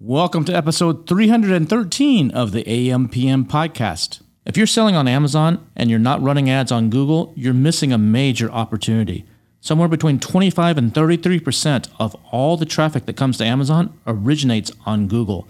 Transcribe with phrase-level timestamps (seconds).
[0.00, 4.22] Welcome to episode 313 of the AMPM podcast.
[4.46, 7.98] If you're selling on Amazon and you're not running ads on Google, you're missing a
[7.98, 9.24] major opportunity.
[9.60, 15.08] Somewhere between 25 and 33% of all the traffic that comes to Amazon originates on
[15.08, 15.48] Google.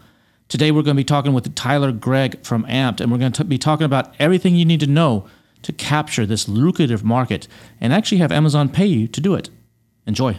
[0.48, 3.44] Today, we're going to be talking with Tyler Gregg from Ampd, and we're going to
[3.44, 5.28] be talking about everything you need to know
[5.60, 7.48] to capture this lucrative market
[7.82, 9.50] and actually have Amazon pay you to do it.
[10.06, 10.38] Enjoy.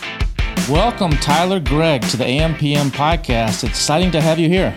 [0.71, 3.55] Welcome, Tyler Gregg, to the AMPM podcast.
[3.55, 4.71] It's exciting to have you here.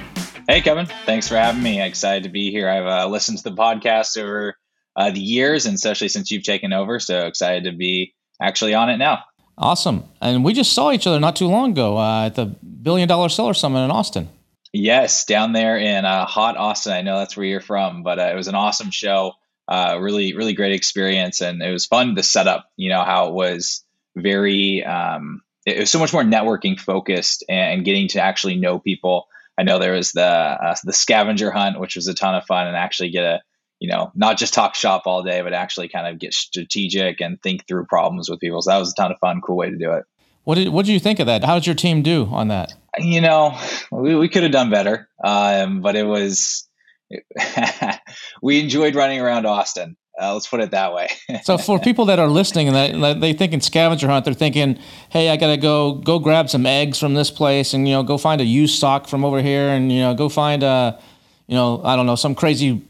[0.49, 0.87] Hey, Kevin.
[1.07, 1.81] Thanks for having me.
[1.81, 2.69] Excited to be here.
[2.69, 4.57] I've uh, listened to the podcast over
[4.97, 6.99] uh, the years, and especially since you've taken over.
[6.99, 9.21] So excited to be actually on it now.
[9.57, 10.03] Awesome.
[10.21, 13.29] And we just saw each other not too long ago uh, at the Billion Dollar
[13.29, 14.29] Seller Summit in Austin.
[14.73, 16.93] Yes, down there in uh, hot Austin.
[16.93, 19.35] I know that's where you're from, but uh, it was an awesome show.
[19.69, 22.69] Uh, really, really great experience, and it was fun to set up.
[22.75, 23.85] You know how it was
[24.17, 29.29] very um, it was so much more networking focused and getting to actually know people.
[29.59, 32.67] I know there was the uh, the scavenger hunt, which was a ton of fun,
[32.67, 33.43] and actually get a
[33.81, 37.41] you know not just talk shop all day, but actually kind of get strategic and
[37.43, 38.61] think through problems with people.
[38.63, 40.05] So that was a ton of fun, cool way to do it.
[40.45, 41.45] What did what did you think of that?
[41.45, 42.75] How did your team do on that?
[42.99, 43.59] You know,
[43.91, 46.69] we, we could have done better, um, but it was
[48.43, 49.97] we enjoyed running around Austin.
[50.21, 51.09] Uh, let's put it that way.
[51.43, 54.79] so for people that are listening and that they think in scavenger hunt, they're thinking,
[55.09, 58.17] "Hey, I gotta go go grab some eggs from this place, and you know, go
[58.17, 61.01] find a used sock from over here, and you know, go find a,
[61.47, 62.83] you know, I don't know, some crazy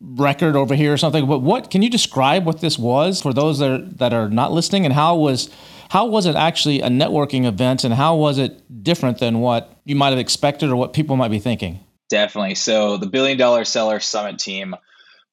[0.00, 3.60] record over here or something." But what can you describe what this was for those
[3.60, 5.50] that are, that are not listening, and how was
[5.90, 9.94] how was it actually a networking event, and how was it different than what you
[9.94, 11.78] might have expected or what people might be thinking?
[12.08, 12.56] Definitely.
[12.56, 14.74] So the Billion Dollar Seller Summit team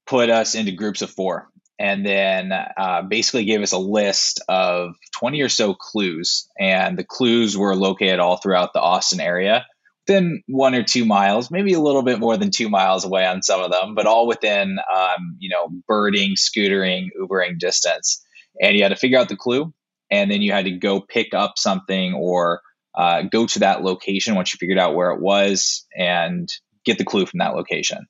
[0.10, 4.96] put us into groups of four and then uh, basically gave us a list of
[5.18, 6.50] 20 or so clues.
[6.60, 9.66] And the clues were located all throughout the Austin area,
[10.06, 13.44] within one or two miles, maybe a little bit more than two miles away on
[13.44, 18.26] some of them, but all within, um, you know, birding, scootering, Ubering distance.
[18.62, 19.74] And you had to figure out the clue,
[20.12, 22.62] and then you had to go pick up something or
[22.98, 26.50] uh, go to that location once you figured out where it was and
[26.84, 28.08] get the clue from that location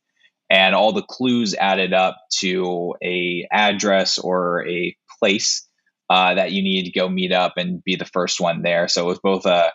[0.49, 5.67] and all the clues added up to a address or a place
[6.09, 8.87] uh, that you need to go meet up and be the first one there.
[8.87, 9.71] So it was both a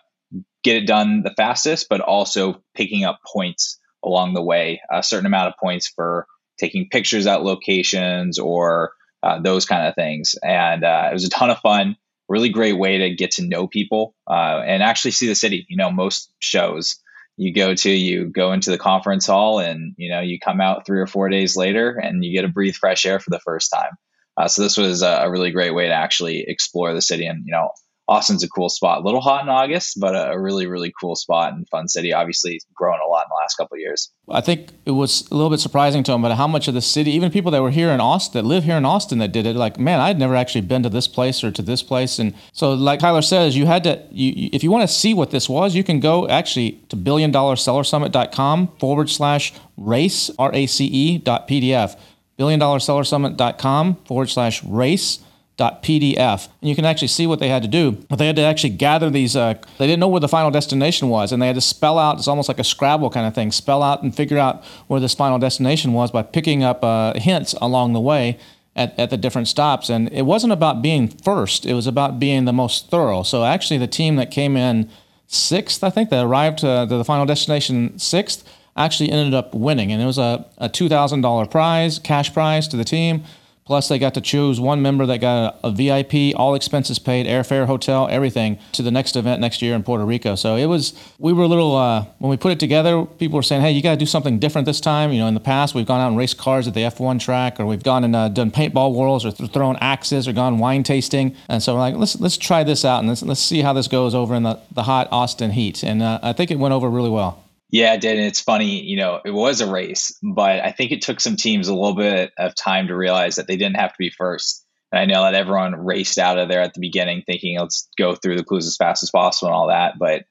[0.63, 5.25] get it done the fastest, but also picking up points along the way, a certain
[5.27, 6.27] amount of points for
[6.59, 8.93] taking pictures at locations or
[9.23, 10.35] uh, those kind of things.
[10.43, 11.97] And uh, it was a ton of fun.
[12.27, 15.65] Really great way to get to know people uh, and actually see the city.
[15.69, 16.99] You know, most shows
[17.37, 20.85] you go to you go into the conference hall and you know you come out
[20.85, 23.71] three or four days later and you get to breathe fresh air for the first
[23.71, 23.91] time.
[24.37, 27.45] Uh, so this was a, a, really great way to actually explore the city and
[27.45, 27.71] you know
[28.07, 28.99] Austin's a cool spot.
[28.99, 32.13] A little hot in August, but a, really, really cool spot and fun city.
[32.13, 34.11] Obviously, grown a lot in the last couple of years.
[34.29, 36.81] I think it was a little bit surprising to him, but how much of the
[36.81, 39.47] city, even people that were here in Austin, that live here in Austin, that did
[39.47, 42.19] it, like, man, I'd never actually been to this place or to this place.
[42.19, 45.31] And so, like Tyler says, you had to, you, if you want to see what
[45.31, 51.17] this was, you can go actually to billiondollarsellersummit.com forward slash race, R A C E
[51.17, 51.97] dot PDF.
[52.37, 55.19] Billiondollarsellersummit.com forward slash race
[55.57, 57.91] .pdf and you can actually see what they had to do.
[58.09, 61.09] But they had to actually gather these uh, they didn't know where the final destination
[61.09, 63.51] was and they had to spell out it's almost like a scrabble kind of thing
[63.51, 67.53] spell out and figure out where this final destination was by picking up uh, hints
[67.61, 68.37] along the way
[68.75, 69.89] at, at the different stops.
[69.89, 73.23] And it wasn't about being first it was about being the most thorough.
[73.23, 74.89] So actually the team that came in
[75.27, 79.91] sixth i think that arrived to the final destination sixth actually ended up winning.
[79.91, 83.23] And it was a, a $2000 prize cash prize to the team
[83.65, 87.25] Plus, they got to choose one member that got a, a, VIP, all expenses paid,
[87.25, 90.35] airfare, hotel, everything to the next event next year in Puerto Rico.
[90.35, 93.41] So it was, we were a little, uh, when we put it together, people were
[93.41, 95.11] saying, hey, you got to do something different this time.
[95.11, 97.59] You know, in the past, we've gone out and raced cars at the F1 track,
[97.59, 100.83] or we've gone and uh, done paintball worlds, or th- thrown axes, or gone wine
[100.83, 101.35] tasting.
[101.49, 103.87] And so we're like, let's, let's try this out and let's, let's see how this
[103.87, 105.83] goes over in the, the hot Austin heat.
[105.83, 107.44] And uh, I think it went over really well.
[107.69, 108.17] Yeah, it did.
[108.17, 111.35] And it's funny, you know, it was a race, but I think it took some
[111.35, 114.65] teams a little bit of time to realize that they didn't have to be first.
[114.91, 118.15] And I know that everyone raced out of there at the beginning thinking, let's go
[118.15, 119.95] through the clues as fast as possible and all that.
[119.99, 120.23] But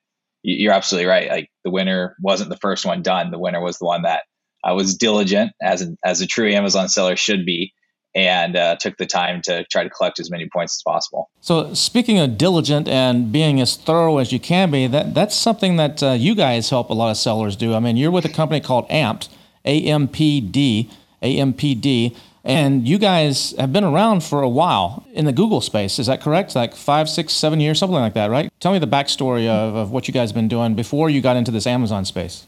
[0.43, 1.29] you're absolutely right.
[1.29, 3.31] Like the winner wasn't the first one done.
[3.31, 4.23] The winner was the one that
[4.63, 7.74] uh, was diligent, as as a true Amazon seller should be,
[8.15, 11.31] and uh, took the time to try to collect as many points as possible.
[11.41, 15.77] So, speaking of diligent and being as thorough as you can be, that that's something
[15.77, 17.75] that uh, you guys help a lot of sellers do.
[17.75, 19.29] I mean, you're with a company called Ampd,
[19.65, 20.91] A M P D,
[21.23, 22.17] A M P D.
[22.47, 25.99] And you guys have been around for a while in the Google space.
[25.99, 26.55] Is that correct?
[26.55, 28.53] Like five, six, seven years, something like that, right?
[28.61, 31.37] Tell me the backstory of, of what you guys have been doing before you got
[31.37, 32.47] into this Amazon space.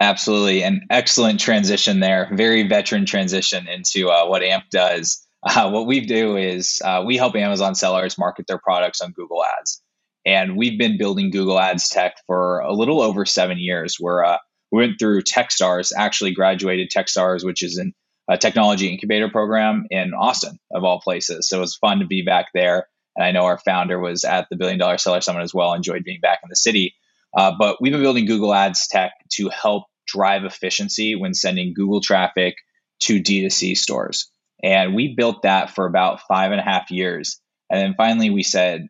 [0.00, 0.62] Absolutely.
[0.62, 2.30] An excellent transition there.
[2.32, 5.24] Very veteran transition into uh, what AMP does.
[5.42, 9.44] Uh, what we do is uh, we help Amazon sellers market their products on Google
[9.44, 9.82] Ads.
[10.26, 13.96] And we've been building Google Ads tech for a little over seven years.
[14.00, 14.38] We're, uh,
[14.70, 17.94] we went through Techstars, actually graduated Techstars, which is an,
[18.28, 21.48] a technology incubator program in Austin, of all places.
[21.48, 22.88] So it was fun to be back there.
[23.16, 26.04] And I know our founder was at the Billion Dollar Seller Summit as well, enjoyed
[26.04, 26.94] being back in the city.
[27.36, 32.00] Uh, but we've been building Google Ads tech to help drive efficiency when sending Google
[32.00, 32.56] traffic
[33.00, 34.30] to D2C stores.
[34.62, 37.40] And we built that for about five and a half years.
[37.70, 38.88] And then finally we said,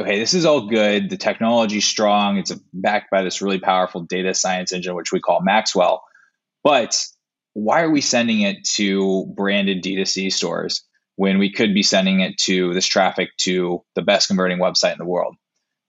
[0.00, 1.10] okay, this is all good.
[1.10, 2.38] The technology's strong.
[2.38, 6.02] It's backed by this really powerful data science engine, which we call Maxwell.
[6.64, 7.00] But
[7.52, 10.84] why are we sending it to branded D2C stores
[11.16, 14.98] when we could be sending it to this traffic to the best converting website in
[14.98, 15.36] the world,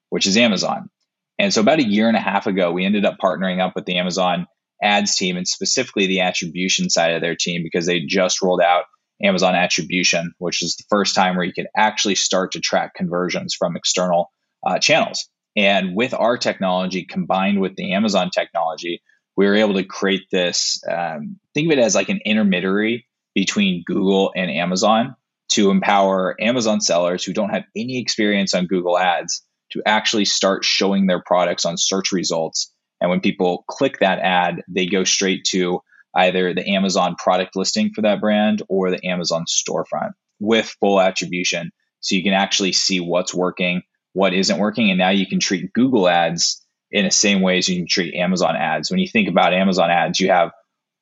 [0.09, 0.89] which is Amazon?
[1.37, 3.85] And so about a year and a half ago, we ended up partnering up with
[3.85, 4.47] the Amazon
[4.81, 8.85] ads team and specifically the attribution side of their team because they just rolled out
[9.23, 13.55] Amazon attribution, which is the first time where you could actually start to track conversions
[13.55, 14.31] from external
[14.65, 15.29] uh, channels.
[15.55, 19.01] And with our technology combined with the Amazon technology,
[19.37, 23.83] we were able to create this um, think of it as like an intermediary between
[23.85, 25.15] Google and Amazon
[25.49, 30.63] to empower Amazon sellers who don't have any experience on Google Ads to actually start
[30.63, 32.71] showing their products on search results.
[33.01, 35.81] And when people click that ad, they go straight to
[36.15, 41.71] either the Amazon product listing for that brand or the Amazon storefront with full attribution.
[41.99, 43.81] So you can actually see what's working,
[44.13, 44.89] what isn't working.
[44.89, 48.15] And now you can treat Google ads in the same way as you can treat
[48.15, 48.89] Amazon ads.
[48.89, 50.51] When you think about Amazon ads, you have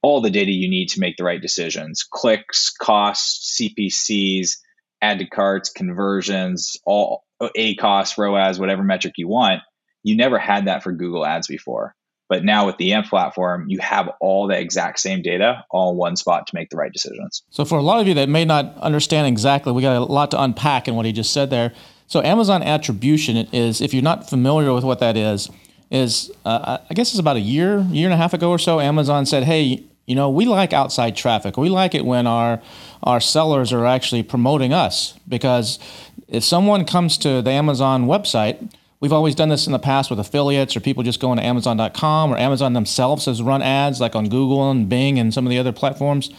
[0.02, 4.58] all the data you need to make the right decisions clicks, costs, CPCs,
[5.02, 9.62] add to carts, conversions, all ACOS, ROAS, whatever metric you want.
[10.04, 11.96] You never had that for Google ads before.
[12.30, 15.98] But now with the AMP platform, you have all the exact same data all in
[15.98, 17.44] one spot to make the right decisions.
[17.52, 20.32] So, for a lot of you that may not understand exactly, we got a lot
[20.32, 21.74] to unpack in what he just said there.
[22.08, 25.50] So, Amazon attribution is, if you're not familiar with what that is,
[25.92, 28.80] is uh, I guess it's about a year, year and a half ago or so.
[28.80, 31.56] Amazon said, "Hey, you know, we like outside traffic.
[31.56, 32.62] We like it when our
[33.04, 35.80] our sellers are actually promoting us because
[36.28, 40.18] if someone comes to the Amazon website." We've always done this in the past with
[40.18, 44.30] affiliates or people just going to Amazon.com or Amazon themselves has run ads like on
[44.30, 46.30] Google and Bing and some of the other platforms.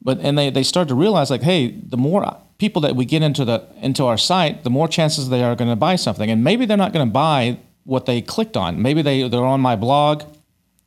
[0.00, 3.20] But and they, they start to realize like, hey, the more people that we get
[3.20, 6.30] into the into our site, the more chances they are going to buy something.
[6.30, 8.80] And maybe they're not going to buy what they clicked on.
[8.80, 10.22] Maybe they, they're on my blog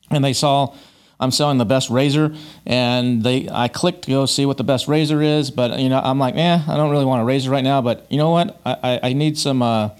[0.09, 0.73] and they saw
[1.21, 2.35] I'm selling the best razor,
[2.65, 6.01] and they I clicked to go see what the best razor is, but you know
[6.03, 8.59] I'm like, eh, I don't really want a razor right now, but you know what,
[8.65, 9.91] I, I, I need some uh,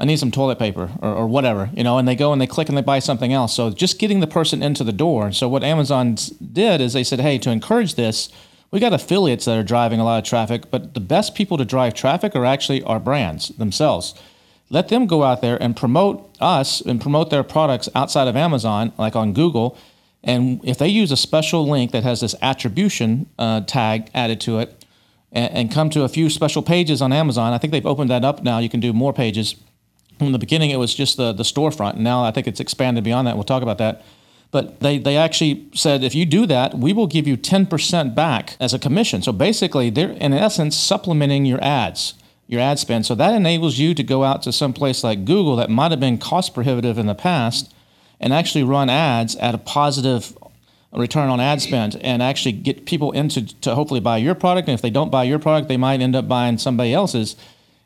[0.00, 2.46] I need some toilet paper or, or whatever, you know, and they go and they
[2.46, 3.54] click and they buy something else.
[3.54, 5.30] So just getting the person into the door.
[5.30, 6.16] So what Amazon
[6.52, 8.30] did is they said, hey, to encourage this,
[8.70, 11.66] we got affiliates that are driving a lot of traffic, but the best people to
[11.66, 14.14] drive traffic are actually our brands themselves.
[14.70, 18.92] Let them go out there and promote us and promote their products outside of Amazon,
[18.96, 19.76] like on Google.
[20.22, 24.58] And if they use a special link that has this attribution uh, tag added to
[24.58, 24.84] it,
[25.32, 28.24] and, and come to a few special pages on Amazon, I think they've opened that
[28.24, 28.58] up now.
[28.58, 29.56] You can do more pages
[30.26, 31.96] in the beginning, it was just the, the storefront.
[31.96, 33.36] Now I think it's expanded beyond that.
[33.36, 34.02] We'll talk about that.
[34.50, 38.56] But they, they actually said if you do that, we will give you 10% back
[38.58, 39.22] as a commission.
[39.22, 42.14] So basically, they're in essence supplementing your ads,
[42.48, 43.06] your ad spend.
[43.06, 46.00] So that enables you to go out to some place like Google that might have
[46.00, 47.72] been cost prohibitive in the past
[48.20, 50.36] and actually run ads at a positive
[50.92, 54.68] return on ad spend and actually get people into to hopefully buy your product.
[54.68, 57.36] And if they don't buy your product, they might end up buying somebody else's.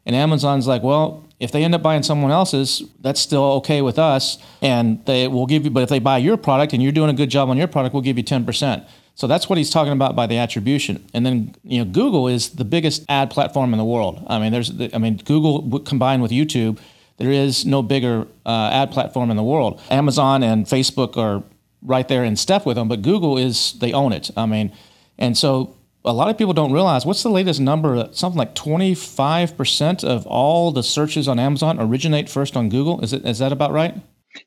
[0.06, 3.98] And Amazon's like, well, if they end up buying someone else's, that's still okay with
[3.98, 5.70] us, and they will give you.
[5.70, 7.92] But if they buy your product and you're doing a good job on your product,
[7.92, 8.84] we'll give you ten percent.
[9.16, 11.04] So that's what he's talking about by the attribution.
[11.14, 14.24] And then you know, Google is the biggest ad platform in the world.
[14.26, 16.78] I mean, there's, I mean, Google combined with YouTube,
[17.16, 19.80] there is no bigger uh, ad platform in the world.
[19.90, 21.42] Amazon and Facebook are
[21.82, 24.30] right there in step with them, but Google is they own it.
[24.36, 24.72] I mean,
[25.18, 30.04] and so a lot of people don't realize what's the latest number something like 25%
[30.04, 33.72] of all the searches on amazon originate first on google is it is that about
[33.72, 33.94] right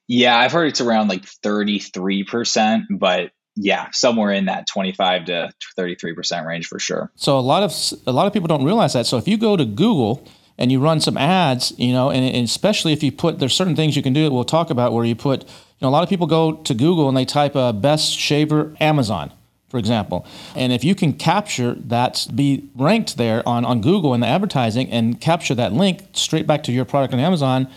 [0.08, 6.46] Yeah, I've heard it's around like 33%, but yeah, somewhere in that 25 to 33%
[6.46, 7.12] range for sure.
[7.16, 7.74] So a lot of
[8.06, 9.08] a lot of people don't realize that.
[9.08, 10.24] So if you go to Google
[10.58, 13.76] and you run some ads, you know, and, and especially if you put there's certain
[13.76, 15.50] things you can do that we'll talk about where you put, you
[15.82, 19.32] know, a lot of people go to Google and they type a best shaver Amazon
[19.70, 20.26] for example.
[20.56, 24.90] And if you can capture that, be ranked there on, on Google in the advertising
[24.92, 27.68] and capture that link straight back to your product on Amazon,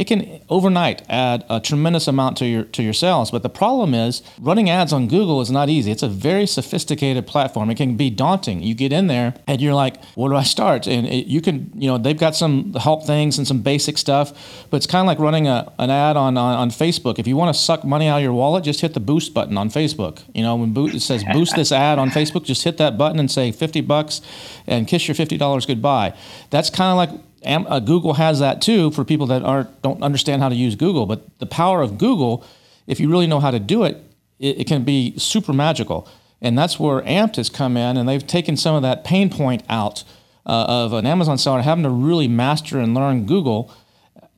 [0.00, 3.30] it can overnight add a tremendous amount to your to your sales.
[3.30, 5.90] But the problem is running ads on Google is not easy.
[5.90, 7.68] It's a very sophisticated platform.
[7.68, 8.62] It can be daunting.
[8.62, 10.86] You get in there and you're like, where do I start?
[10.86, 14.32] And it, you can, you know, they've got some help things and some basic stuff,
[14.70, 17.18] but it's kind of like running a, an ad on, on, on Facebook.
[17.18, 19.58] If you want to suck money out of your wallet, just hit the boost button
[19.58, 20.22] on Facebook.
[20.34, 23.30] You know, when it says boost this ad on Facebook, just hit that button and
[23.30, 24.22] say 50 bucks
[24.66, 26.16] and kiss your $50 goodbye.
[26.48, 30.42] That's kind of like uh, Google has that too for people that aren't don't understand
[30.42, 31.06] how to use Google.
[31.06, 32.44] But the power of Google,
[32.86, 34.02] if you really know how to do it,
[34.38, 36.08] it, it can be super magical.
[36.42, 39.62] And that's where Ampd has come in, and they've taken some of that pain point
[39.68, 40.04] out
[40.46, 43.70] uh, of an Amazon seller having to really master and learn Google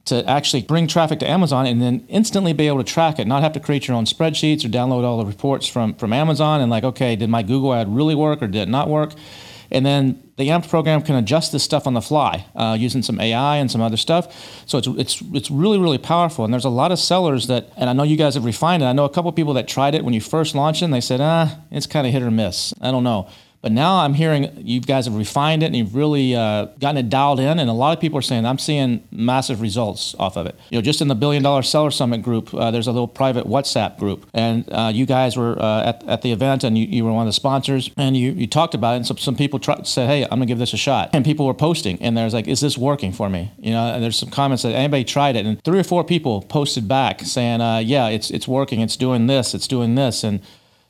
[0.05, 3.43] to actually bring traffic to Amazon and then instantly be able to track it, not
[3.43, 6.71] have to create your own spreadsheets or download all the reports from, from Amazon and
[6.71, 9.13] like, okay, did my Google ad really work or did it not work?
[9.73, 13.19] And then the AMP program can adjust this stuff on the fly uh, using some
[13.19, 14.65] AI and some other stuff.
[14.67, 16.45] So it's, it's, it's really, really powerful.
[16.45, 18.87] And there's a lot of sellers that, and I know you guys have refined it.
[18.87, 21.01] I know a couple people that tried it when you first launched it and they
[21.01, 22.75] said, ah, it's kind of hit or miss.
[22.83, 23.29] I don't know.
[23.63, 27.09] But now I'm hearing you guys have refined it and you've really uh, gotten it
[27.09, 27.61] dialed in.
[27.61, 30.57] And a lot of people are saying I'm seeing massive results off of it.
[30.71, 33.47] You know, just in the Billion Dollar Seller Summit group, uh, there's a little private
[33.47, 37.05] WhatsApp group, and uh, you guys were uh, at, at the event and you, you,
[37.05, 38.97] were one of the sponsors, and you, you talked about it.
[38.97, 41.55] And so some people said, "Hey, I'm gonna give this a shot," and people were
[41.55, 44.65] posting, and there's like, "Is this working for me?" You know, and there's some comments
[44.65, 48.31] that anybody tried it, and three or four people posted back saying, uh, "Yeah, it's
[48.31, 48.81] it's working.
[48.81, 49.55] It's doing this.
[49.55, 50.41] It's doing this," and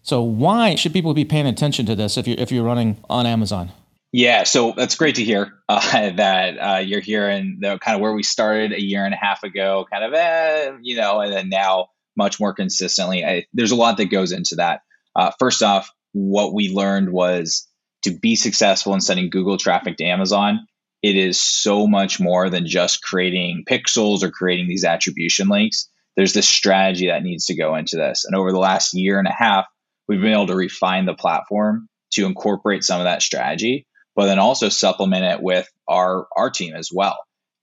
[0.02, 3.26] so why should people be paying attention to this if you're if you're running on
[3.26, 3.72] Amazon?
[4.12, 8.12] Yeah, so that's great to hear uh, that uh, you're hearing the kind of where
[8.12, 11.48] we started a year and a half ago, kind of, eh, you know, and then
[11.48, 13.24] now much more consistently.
[13.24, 14.82] I, there's a lot that goes into that.
[15.16, 17.66] Uh, first off, what we learned was
[18.02, 20.66] to be successful in sending Google traffic to Amazon,
[21.02, 25.88] it is so much more than just creating pixels or creating these attribution links.
[26.16, 28.24] There's this strategy that needs to go into this.
[28.24, 29.66] And over the last year and a half,
[30.08, 34.38] we've been able to refine the platform to incorporate some of that strategy, but then
[34.38, 37.18] also supplement it with our our team as well.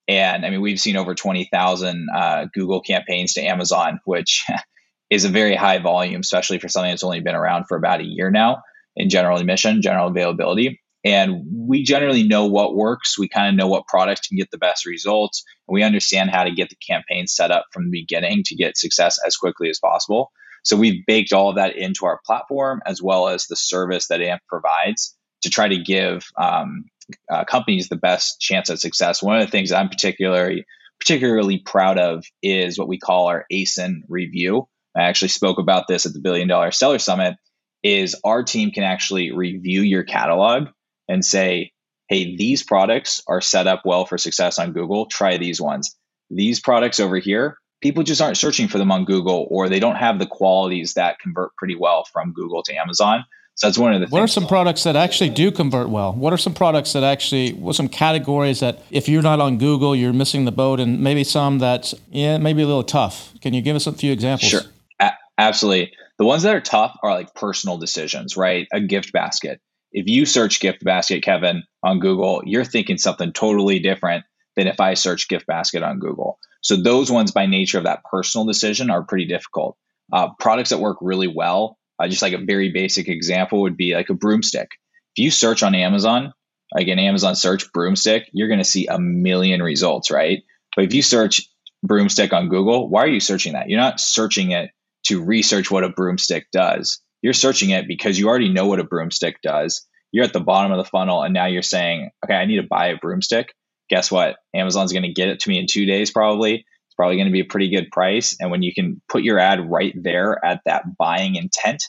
[0.08, 4.46] And I mean, we've seen over twenty thousand uh, Google campaigns to Amazon, which
[5.10, 8.06] is a very high volume, especially for something that's only been around for about a
[8.06, 8.64] year now
[8.96, 10.82] in general admission, general availability.
[11.06, 13.18] And we generally know what works.
[13.18, 15.46] We kind of know what products can get the best results.
[15.68, 19.18] We understand how to get the campaign set up from the beginning to get success
[19.26, 20.32] as quickly as possible.
[20.64, 24.22] So we've baked all of that into our platform as well as the service that
[24.22, 26.86] AMP provides to try to give um,
[27.32, 29.24] uh, companies the best chance at success.
[29.24, 30.66] One of the things I'm particularly
[31.00, 34.68] particularly proud of is what we call our ASIN review.
[34.98, 37.36] I actually spoke about this at the Billion Dollar Seller Summit.
[37.82, 40.68] Is our team can actually review your catalog
[41.08, 41.72] and say,
[42.10, 45.06] "Hey, these products are set up well for success on Google.
[45.06, 45.96] Try these ones.
[46.30, 49.96] These products over here people just aren't searching for them on Google or they don't
[49.96, 53.26] have the qualities that convert pretty well from Google to Amazon.
[53.56, 56.14] So that's one of the What are some products that actually do convert well?
[56.14, 59.96] What are some products that actually, what some categories that if you're not on Google,
[59.96, 63.34] you're missing the boat and maybe some that, yeah, maybe a little tough.
[63.42, 64.50] Can you give us a few examples?
[64.50, 64.62] Sure.
[65.02, 65.92] A- absolutely.
[66.20, 68.68] The ones that are tough are like personal decisions, right?
[68.72, 69.60] A gift basket.
[69.92, 74.24] If you search gift basket, Kevin, on Google, you're thinking something totally different
[74.56, 76.40] than if I search gift basket on Google.
[76.62, 79.78] So those ones, by nature of that personal decision, are pretty difficult.
[80.12, 83.94] Uh, products that work really well, uh, just like a very basic example, would be
[83.94, 84.70] like a broomstick.
[85.16, 86.34] If you search on Amazon,
[86.74, 90.44] like an Amazon search broomstick, you're going to see a million results, right?
[90.76, 91.48] But if you search
[91.84, 93.70] broomstick on Google, why are you searching that?
[93.70, 94.72] You're not searching it
[95.06, 97.02] to research what a broomstick does.
[97.22, 99.86] You're searching it because you already know what a broomstick does.
[100.12, 102.68] You're at the bottom of the funnel, and now you're saying, okay, I need to
[102.68, 103.54] buy a broomstick
[103.90, 104.38] guess what?
[104.54, 106.56] Amazon's going to get it to me in two days, probably.
[106.56, 108.36] It's probably going to be a pretty good price.
[108.40, 111.84] And when you can put your ad right there at that buying intent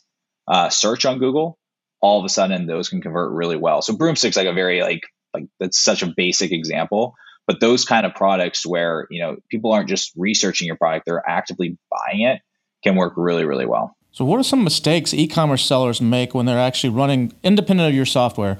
[0.48, 1.58] uh, search on Google,
[2.00, 3.82] all of a sudden those can convert really well.
[3.82, 5.02] So broomstick's like a very like
[5.34, 7.14] like that's such a basic example.
[7.46, 11.22] But those kind of products where you know people aren't just researching your product, they're
[11.28, 12.40] actively buying it,
[12.82, 13.96] can work really really well.
[14.12, 18.06] So, what are some mistakes e-commerce sellers make when they're actually running independent of your
[18.06, 18.58] software?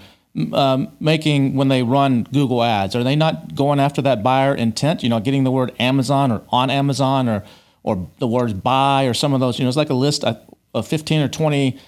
[0.52, 2.94] Um, making when they run Google ads?
[2.94, 5.02] Are they not going after that buyer intent?
[5.02, 7.44] You know, getting the word Amazon or on Amazon or
[7.82, 9.58] or the words buy or some of those.
[9.58, 11.78] You know, it's like a list of 15 or 20,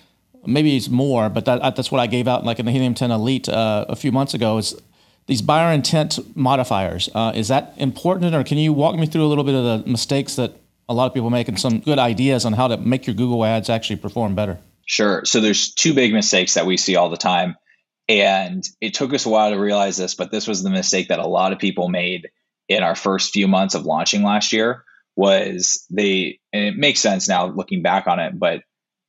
[0.46, 3.10] maybe it's more, but that, that's what I gave out like in the Helium 10
[3.10, 4.58] Elite uh, a few months ago.
[4.58, 4.74] Is
[5.26, 7.08] these buyer intent modifiers?
[7.14, 9.90] Uh, is that important, or can you walk me through a little bit of the
[9.90, 10.56] mistakes that
[10.88, 13.44] a lot of people make and some good ideas on how to make your Google
[13.44, 14.58] ads actually perform better?
[14.84, 15.24] Sure.
[15.24, 17.56] So there's two big mistakes that we see all the time.
[18.20, 21.18] And it took us a while to realize this, but this was the mistake that
[21.18, 22.28] a lot of people made
[22.68, 24.84] in our first few months of launching last year
[25.16, 28.60] was they and it makes sense now looking back on it, but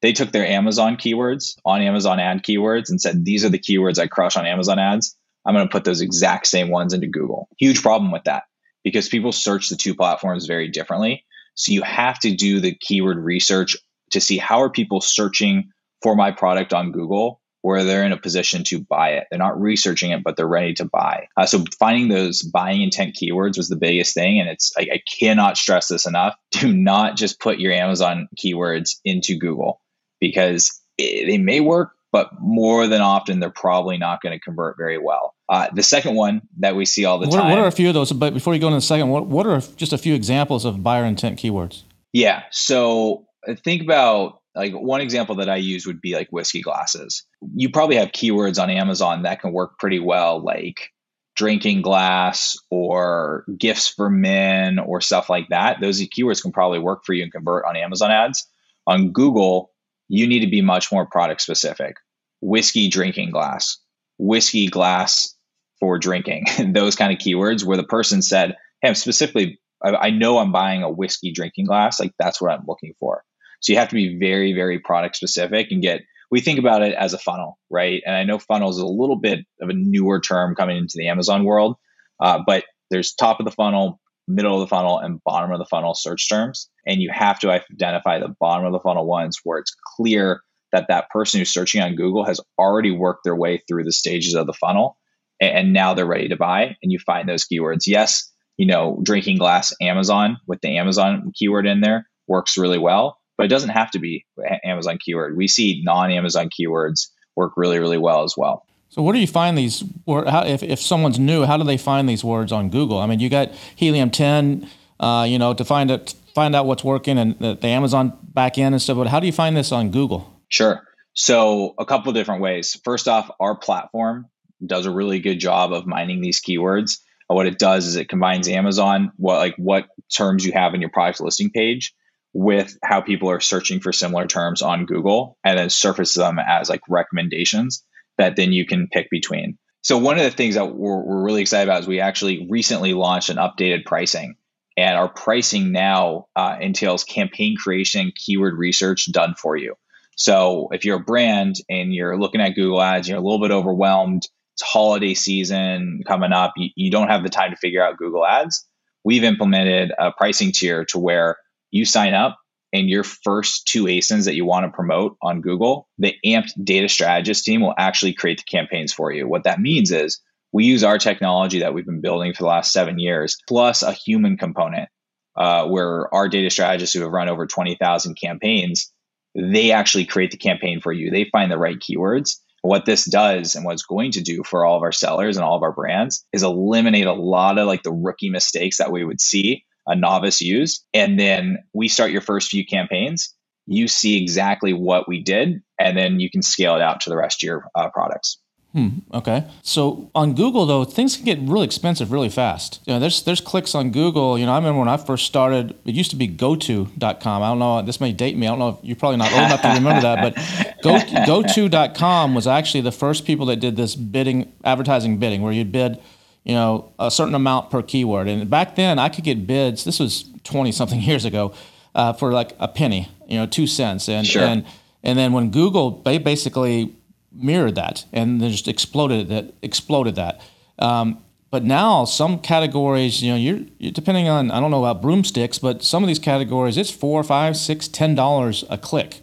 [0.02, 4.00] they took their Amazon keywords on Amazon ad keywords and said, these are the keywords
[4.00, 5.18] I crush on Amazon ads.
[5.46, 7.50] I'm going to put those exact same ones into Google.
[7.58, 8.44] Huge problem with that
[8.86, 11.26] because people search the two platforms very differently.
[11.56, 13.76] So you have to do the keyword research
[14.12, 18.18] to see how are people searching for my product on Google where they're in a
[18.18, 19.28] position to buy it.
[19.30, 21.28] They're not researching it, but they're ready to buy.
[21.38, 24.40] Uh, so finding those buying intent keywords was the biggest thing.
[24.40, 26.36] And it's, I, I cannot stress this enough.
[26.52, 29.80] Do not just put your Amazon keywords into Google
[30.20, 34.76] because it, they may work, but more than often, they're probably not going to convert
[34.78, 35.34] very well.
[35.48, 37.50] Uh, the second one that we see all the what, time.
[37.50, 38.12] What are a few of those?
[38.12, 40.84] But before you go into the second, what, what are just a few examples of
[40.84, 41.84] buyer intent keywords?
[42.12, 42.44] Yeah.
[42.52, 47.26] So uh, think about like one example that I use would be like whiskey glasses.
[47.56, 50.92] You probably have keywords on Amazon that can work pretty well, like
[51.36, 55.82] drinking glass or gifts for men or stuff like that.
[55.82, 58.48] Those keywords can probably work for you and convert on Amazon ads.
[58.86, 59.72] On Google,
[60.08, 61.96] you need to be much more product specific.
[62.42, 63.80] Whiskey drinking glass,
[64.20, 65.36] whiskey glass
[65.80, 70.10] for drinking, those kind of keywords where the person said, Hey, I'm specifically, I, I
[70.12, 72.00] know I'm buying a whiskey drinking glass.
[72.00, 73.24] Like that's what I'm looking for.
[73.64, 76.94] So you have to be very, very product specific and get, we think about it
[76.94, 78.04] as a funnel, right?
[78.06, 81.08] And I know funnels is a little bit of a newer term coming into the
[81.08, 81.78] Amazon world,
[82.20, 85.66] uh, but there's top of the funnel, middle of the funnel, and bottom of the
[85.66, 86.70] funnel search terms.
[86.86, 90.42] And you have to identify the bottom of the funnel ones where it's clear
[90.74, 94.34] that that person who's searching on Google has already worked their way through the stages
[94.34, 94.98] of the funnel
[95.40, 96.76] and now they're ready to buy.
[96.82, 97.84] And you find those keywords.
[97.86, 103.18] Yes, you know, drinking glass Amazon with the Amazon keyword in there works really well
[103.38, 104.26] but it doesn't have to be
[104.64, 105.36] Amazon keyword.
[105.36, 108.66] We see non-Amazon keywords work really, really well as well.
[108.90, 109.84] So where do you find these?
[110.06, 113.00] Or how, if, if someone's new, how do they find these words on Google?
[113.00, 114.70] I mean, you got Helium 10,
[115.00, 118.68] uh, you know, to find it, find out what's working and the, the Amazon backend
[118.68, 118.98] and stuff.
[118.98, 120.32] But how do you find this on Google?
[120.48, 120.84] Sure.
[121.14, 122.80] So a couple of different ways.
[122.84, 124.28] First off, our platform
[124.64, 127.00] does a really good job of mining these keywords.
[127.28, 130.92] What it does is it combines Amazon, what like what terms you have in your
[130.92, 131.96] product listing page,
[132.34, 136.70] with how people are searching for similar terms on Google and then surface them as
[136.70, 137.84] like recommendations
[138.18, 139.58] that then you can pick between.
[139.82, 142.94] So one of the things that we're, we're really excited about is we actually recently
[142.94, 144.36] launched an updated pricing
[144.78, 149.76] and our pricing now uh, entails campaign creation keyword research done for you.
[150.16, 153.52] So if you're a brand and you're looking at Google ads, you're a little bit
[153.52, 157.98] overwhelmed, it's holiday season coming up, you, you don't have the time to figure out
[157.98, 158.68] Google ads.
[159.04, 161.38] We've implemented a pricing tier to where
[161.74, 162.38] you sign up
[162.72, 166.88] and your first two ASINs that you want to promote on Google, the AMP data
[166.88, 169.28] strategist team will actually create the campaigns for you.
[169.28, 172.72] What that means is we use our technology that we've been building for the last
[172.72, 174.88] seven years, plus a human component,
[175.36, 178.92] uh, where our data strategists who have run over 20,000 campaigns,
[179.36, 181.10] they actually create the campaign for you.
[181.10, 182.38] They find the right keywords.
[182.62, 185.44] What this does and what it's going to do for all of our sellers and
[185.44, 189.04] all of our brands is eliminate a lot of like the rookie mistakes that we
[189.04, 190.84] would see a novice use.
[190.94, 193.34] And then we start your first few campaigns.
[193.66, 197.16] You see exactly what we did, and then you can scale it out to the
[197.16, 198.38] rest of your uh, products.
[198.74, 199.46] Hmm, okay.
[199.62, 202.82] So on Google though, things can get really expensive really fast.
[202.88, 204.38] You know, there's there's clicks on Google.
[204.38, 207.44] You know, I remember when I first started, it used to be goto.com.
[207.44, 208.48] I don't know, this may date me.
[208.48, 212.34] I don't know if you're probably not old enough to remember that, but go goto.com
[212.34, 216.00] was actually the first people that did this bidding advertising bidding where you'd bid
[216.44, 218.28] you know, a certain amount per keyword.
[218.28, 219.84] And back then, I could get bids.
[219.84, 221.54] This was twenty something years ago,
[221.96, 224.10] uh, for like a penny, you know, two cents.
[224.10, 224.44] And sure.
[224.44, 224.66] and
[225.04, 226.96] and then when Google, they basically
[227.36, 230.42] mirrored that and they just exploded that exploded that.
[230.80, 235.02] Um, but now some categories, you know, you're, you're, depending on I don't know about
[235.02, 239.22] broomsticks, but some of these categories, it's four, five, six, ten dollars a click.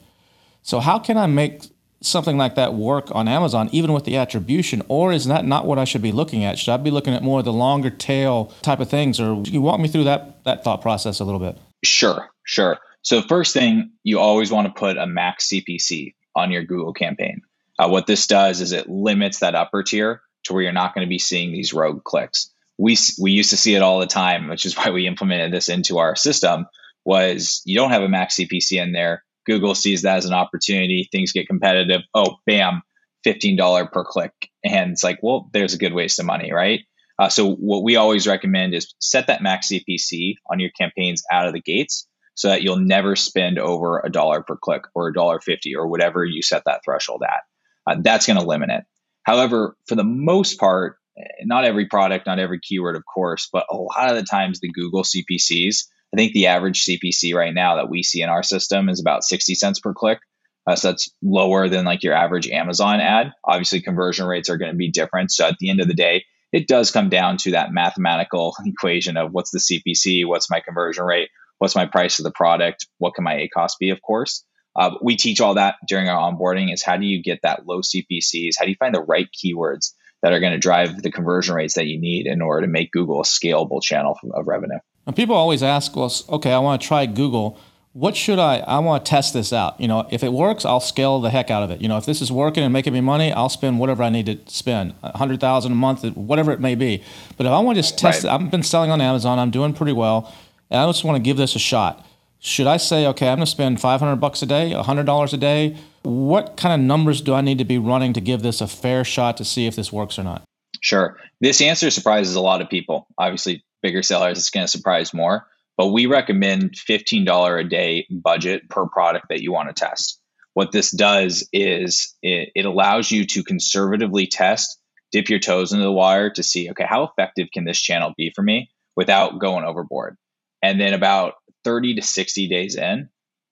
[0.62, 1.62] So how can I make
[2.02, 5.78] something like that work on Amazon, even with the attribution, or is that not what
[5.78, 6.58] I should be looking at?
[6.58, 9.60] Should I be looking at more of the longer tail type of things, or you
[9.60, 11.58] walk me through that that thought process a little bit?
[11.84, 12.78] Sure, sure.
[13.02, 17.42] So first thing, you always want to put a max CPC on your Google campaign.
[17.78, 21.06] Uh, what this does is it limits that upper tier to where you're not going
[21.06, 22.50] to be seeing these rogue clicks.
[22.78, 25.68] We we used to see it all the time, which is why we implemented this
[25.68, 26.66] into our system.
[27.04, 29.24] was you don't have a max CPC in there.
[29.46, 31.08] Google sees that as an opportunity.
[31.10, 32.02] Things get competitive.
[32.14, 32.82] Oh, bam,
[33.26, 34.32] $15 per click.
[34.64, 36.80] And it's like, well, there's a good waste of money, right?
[37.20, 41.46] Uh, so what we always recommend is set that max CPC on your campaigns out
[41.46, 45.12] of the gates so that you'll never spend over a dollar per click or a
[45.12, 47.42] dollar fifty or whatever you set that threshold at.
[47.86, 48.84] Uh, that's going to limit it.
[49.24, 53.66] However, for the most part, eh, not every product, not every keyword, of course, but
[53.70, 57.76] a lot of the times the Google CPCs, I think the average CPC right now
[57.76, 60.18] that we see in our system is about 60 cents per click.
[60.66, 63.32] Uh, so that's lower than like your average Amazon ad.
[63.44, 65.32] Obviously, conversion rates are going to be different.
[65.32, 69.16] So at the end of the day, it does come down to that mathematical equation
[69.16, 73.14] of what's the CPC, what's my conversion rate, what's my price of the product, what
[73.14, 74.44] can my ACOS be, of course.
[74.76, 77.80] Uh, we teach all that during our onboarding is how do you get that low
[77.80, 78.54] CPCs?
[78.58, 79.92] How do you find the right keywords
[80.22, 82.92] that are going to drive the conversion rates that you need in order to make
[82.92, 84.78] Google a scalable channel of revenue?
[85.10, 87.58] And people always ask, well, okay, I want to try Google
[87.92, 88.58] what should I?
[88.58, 89.80] I want to test this out.
[89.80, 91.80] You know, if it works, I'll scale the heck out of it.
[91.80, 94.26] You know, if this is working and making me money, I'll spend whatever I need
[94.26, 97.02] to spend, a hundred thousand a month, whatever it may be.
[97.36, 98.32] But if I want to just test right.
[98.32, 99.40] it, I've been selling on Amazon.
[99.40, 100.32] I'm doing pretty well,
[100.70, 102.06] and I just want to give this a shot.
[102.38, 105.76] Should I say, okay, I'm going to spend 500 bucks a day, $100 a day?
[106.02, 109.04] What kind of numbers do I need to be running to give this a fair
[109.04, 110.44] shot to see if this works or not?
[110.80, 111.18] Sure.
[111.40, 113.06] This answer surprises a lot of people.
[113.18, 115.46] Obviously, bigger sellers, it's going to surprise more
[115.80, 120.20] but we recommend $15 a day budget per product that you want to test.
[120.52, 124.78] What this does is it, it allows you to conservatively test,
[125.10, 128.30] dip your toes into the water to see, okay, how effective can this channel be
[128.36, 130.18] for me without going overboard?
[130.62, 133.08] And then about 30 to 60 days in,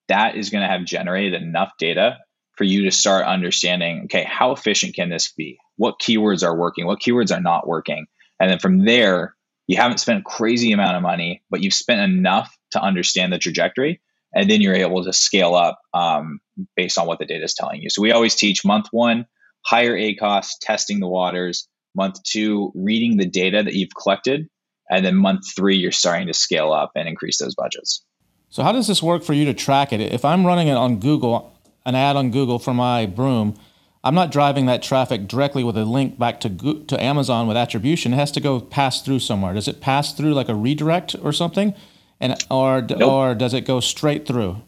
[0.07, 2.19] that is going to have generated enough data
[2.57, 5.57] for you to start understanding, okay, how efficient can this be?
[5.77, 6.85] What keywords are working?
[6.85, 8.05] What keywords are not working?
[8.39, 9.33] And then from there,
[9.69, 13.37] you haven't spent a crazy amount of money, but you've spent enough to understand the
[13.37, 14.01] trajectory.
[14.33, 16.39] And then you're able to scale up um,
[16.75, 17.91] based on what the data is telling you.
[17.91, 19.27] So we always teach month one,
[19.61, 21.67] higher A costs, testing the waters.
[21.95, 24.49] Month two, reading the data that you've collected.
[24.89, 28.03] And then month three, you're starting to scale up and increase those budgets.
[28.49, 30.01] So, how does this work for you to track it?
[30.01, 31.55] If I'm running it on Google,
[31.85, 33.55] an ad on Google for my broom,
[34.03, 38.13] I'm not driving that traffic directly with a link back to to Amazon with attribution.
[38.13, 39.53] It has to go pass through somewhere.
[39.53, 41.73] Does it pass through like a redirect or something,
[42.19, 43.01] and or nope.
[43.01, 44.61] or does it go straight through?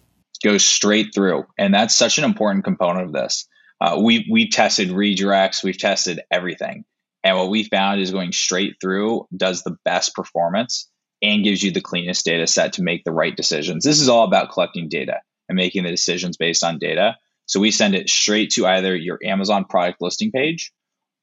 [0.44, 3.48] Goes straight through, and that's such an important component of this.
[3.80, 6.84] Uh, we we tested redirects, we've tested everything,
[7.24, 10.90] and what we found is going straight through does the best performance
[11.22, 13.84] and gives you the cleanest data set to make the right decisions.
[13.84, 17.16] This is all about collecting data and making the decisions based on data.
[17.52, 20.72] So we send it straight to either your Amazon product listing page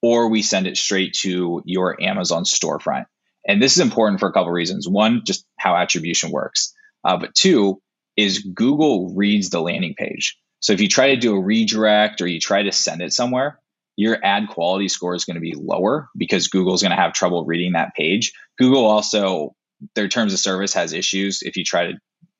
[0.03, 3.07] or we send it straight to your Amazon storefront.
[3.47, 4.87] And this is important for a couple of reasons.
[4.87, 6.75] One, just how attribution works.
[7.03, 7.81] Uh, but two,
[8.14, 10.37] is Google reads the landing page.
[10.61, 13.59] So if you try to do a redirect or you try to send it somewhere,
[13.97, 17.47] your ad quality score is going to be lower because Google's going to have trouble
[17.47, 18.33] reading that page.
[18.59, 19.55] Google also,
[19.95, 21.95] their terms of service has issues if you try to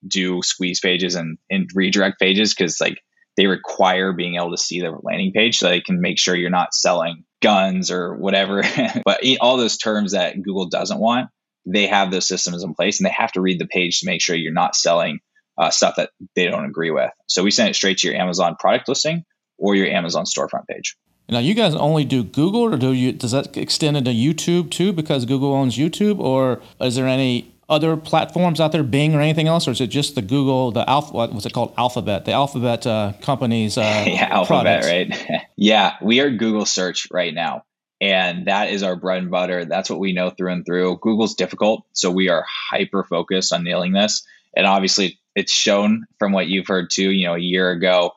[0.07, 3.01] do squeeze pages and, and redirect pages because like
[3.38, 6.51] they require being able to see the landing page so they can make sure you're
[6.51, 8.64] not selling guns or whatever.
[9.05, 11.31] but all those terms that Google doesn't want,
[11.64, 14.20] they have those systems in place and they have to read the page to make
[14.20, 15.20] sure you're not selling
[15.57, 17.12] uh, stuff that they don't agree with.
[17.29, 19.22] So we send it straight to your Amazon product listing
[19.57, 20.96] or your Amazon storefront page.
[21.29, 23.12] Now, you guys only do Google, or do you?
[23.12, 24.92] Does that extend into YouTube too?
[24.94, 29.46] Because Google owns YouTube, or is there any other platforms out there, Bing or anything
[29.46, 32.87] else, or is it just the Google, the Alpha, what's it called, Alphabet, the Alphabet
[32.87, 33.76] uh, companies?
[33.76, 35.46] Uh, yeah, Alphabet, right?
[35.57, 37.64] yeah, we are Google search right now,
[38.00, 39.64] and that is our bread and butter.
[39.64, 40.98] That's what we know through and through.
[41.02, 44.26] Google's difficult, so we are hyper focused on nailing this,
[44.57, 47.11] and obviously, it's shown from what you've heard too.
[47.11, 48.12] You know, a year ago,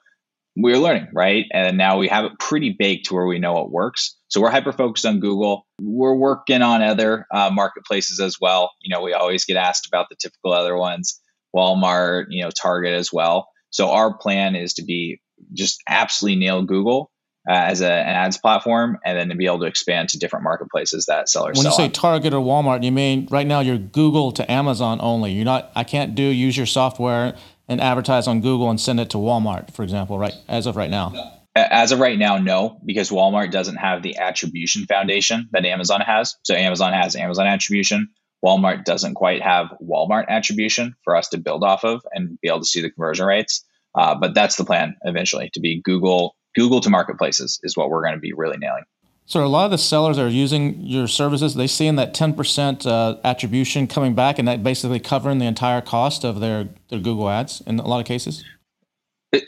[0.55, 1.45] we were learning, right?
[1.53, 4.17] And now we have it pretty baked to where we know it works.
[4.27, 5.65] So we're hyper focused on Google.
[5.81, 8.71] We're working on other uh, marketplaces as well.
[8.81, 11.21] You know, we always get asked about the typical other ones,
[11.55, 13.49] Walmart, you know, Target as well.
[13.69, 15.21] So our plan is to be
[15.53, 17.11] just absolutely nail Google
[17.49, 20.43] uh, as a, an ads platform, and then to be able to expand to different
[20.43, 21.57] marketplaces that sellers.
[21.57, 21.91] When you say on.
[21.91, 25.31] Target or Walmart, you mean right now you're Google to Amazon only.
[25.31, 25.71] You're not.
[25.75, 27.35] I can't do use your software
[27.71, 30.89] and advertise on Google and send it to Walmart, for example, right as of right
[30.89, 31.39] now?
[31.55, 36.36] As of right now, no, because Walmart doesn't have the attribution foundation that Amazon has.
[36.43, 38.10] So Amazon has Amazon attribution.
[38.45, 42.60] Walmart doesn't quite have Walmart attribution for us to build off of and be able
[42.60, 43.65] to see the conversion rates.
[43.95, 48.03] Uh, but that's the plan eventually to be Google Google to marketplaces is what we're
[48.03, 48.84] going to be really nailing.
[49.31, 52.85] So a lot of the sellers that are using your services, they seeing that 10%
[52.85, 57.29] uh, attribution coming back and that basically covering the entire cost of their, their Google
[57.29, 58.43] ads in a lot of cases?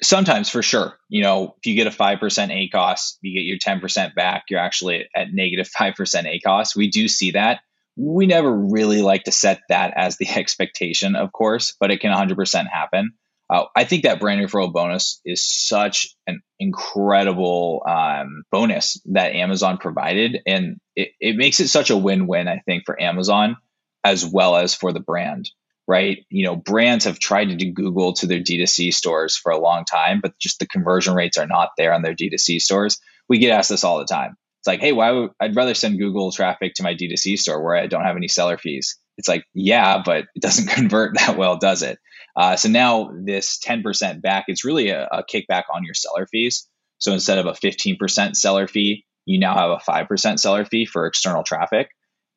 [0.02, 0.98] Sometimes for sure.
[1.10, 5.10] You know, if you get a 5% ACOS, you get your 10% back, you're actually
[5.14, 6.78] at negative 5% ACOS.
[6.78, 7.60] We do see that.
[7.98, 12.14] We never really like to set that as the expectation, of course, but it can
[12.14, 13.16] 100% happen.
[13.50, 19.78] Uh, I think that brand referral bonus is such an incredible um, bonus that Amazon
[19.78, 20.40] provided.
[20.48, 23.58] And it, it makes it such a win win, I think, for Amazon
[24.04, 25.50] as well as for the brand,
[25.88, 26.26] right?
[26.30, 29.86] You know, brands have tried to do Google to their D2C stores for a long
[29.86, 33.00] time, but just the conversion rates are not there on their D2C stores.
[33.30, 34.36] We get asked this all the time.
[34.62, 37.76] It's like, hey, why would I'd rather send Google traffic to my D2C store where
[37.76, 38.98] I don't have any seller fees?
[39.18, 42.00] It's like, yeah, but it doesn't convert that well, does it?
[42.36, 46.68] Uh, so now this 10% back, it's really a, a, kickback on your seller fees.
[46.98, 51.06] So instead of a 15% seller fee, you now have a 5% seller fee for
[51.06, 51.90] external traffic.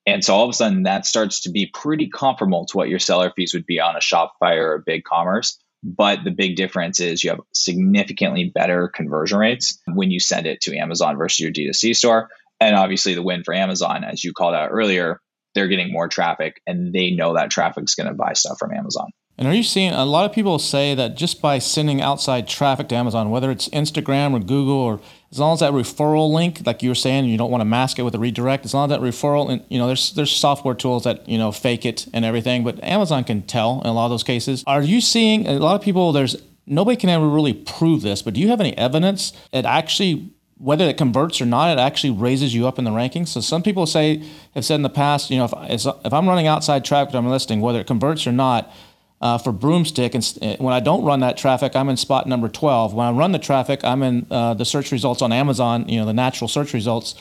[0.07, 2.99] And so all of a sudden that starts to be pretty comparable to what your
[2.99, 5.57] seller fees would be on a Shopify or a BigCommerce.
[5.83, 10.61] But the big difference is you have significantly better conversion rates when you send it
[10.63, 12.29] to Amazon versus your D2C store.
[12.61, 15.21] And obviously, the win for Amazon, as you called out earlier,
[15.55, 19.11] they're getting more traffic and they know that traffic's going to buy stuff from Amazon.
[19.39, 22.89] And are you seeing a lot of people say that just by sending outside traffic
[22.89, 26.83] to Amazon, whether it's Instagram or Google, or as long as that referral link, like
[26.83, 28.65] you were saying, you don't want to mask it with a redirect.
[28.65, 31.53] As long as that referral, and you know, there's there's software tools that you know
[31.53, 34.65] fake it and everything, but Amazon can tell in a lot of those cases.
[34.67, 36.13] Are you seeing a lot of people?
[36.13, 40.31] There's nobody can ever really prove this, but do you have any evidence it actually
[40.59, 43.29] whether it converts or not, it actually raises you up in the rankings.
[43.29, 44.23] So some people say
[44.55, 47.61] have said in the past, you know, if if I'm running outside traffic I'm listing,
[47.61, 48.73] whether it converts or not,
[49.21, 50.15] uh, for Broomstick.
[50.15, 52.95] And uh, when I don't run that traffic, I'm in spot number 12.
[52.95, 56.07] When I run the traffic, I'm in uh, the search results on Amazon, you know,
[56.07, 57.15] the natural search results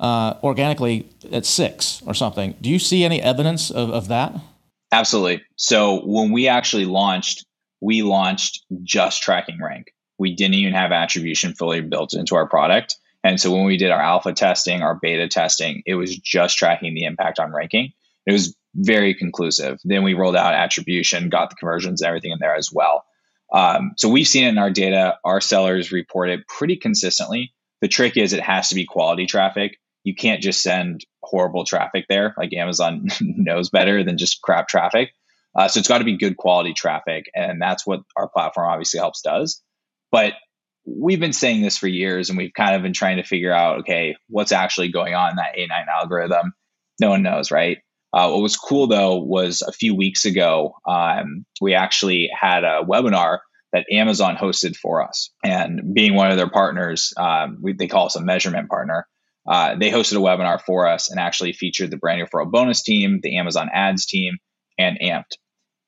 [0.00, 2.56] uh, organically at six or something.
[2.60, 4.34] Do you see any evidence of, of that?
[4.90, 5.42] Absolutely.
[5.56, 7.46] So when we actually launched,
[7.80, 9.92] we launched just tracking rank.
[10.18, 12.96] We didn't even have attribution fully built into our product.
[13.24, 16.94] And so when we did our alpha testing, our beta testing, it was just tracking
[16.94, 17.92] the impact on ranking.
[18.26, 19.78] It was very conclusive.
[19.84, 23.04] Then we rolled out attribution, got the conversions and everything in there as well.
[23.52, 25.18] Um, so we've seen it in our data.
[25.24, 27.52] Our sellers report it pretty consistently.
[27.82, 29.78] The trick is it has to be quality traffic.
[30.04, 32.34] You can't just send horrible traffic there.
[32.36, 35.10] Like Amazon knows better than just crap traffic.
[35.54, 38.98] Uh, so it's got to be good quality traffic, and that's what our platform obviously
[38.98, 39.62] helps does.
[40.10, 40.32] But
[40.86, 43.80] we've been saying this for years, and we've kind of been trying to figure out,
[43.80, 46.54] okay, what's actually going on in that A9 algorithm.
[47.00, 47.78] No one knows, right?
[48.12, 52.82] Uh, what was cool though was a few weeks ago, um, we actually had a
[52.84, 53.38] webinar
[53.72, 55.30] that Amazon hosted for us.
[55.42, 59.06] And being one of their partners, um, we, they call us a measurement partner.
[59.48, 62.82] Uh, they hosted a webinar for us and actually featured the brand new referral bonus
[62.82, 64.36] team, the Amazon ads team,
[64.78, 65.36] and Ampd.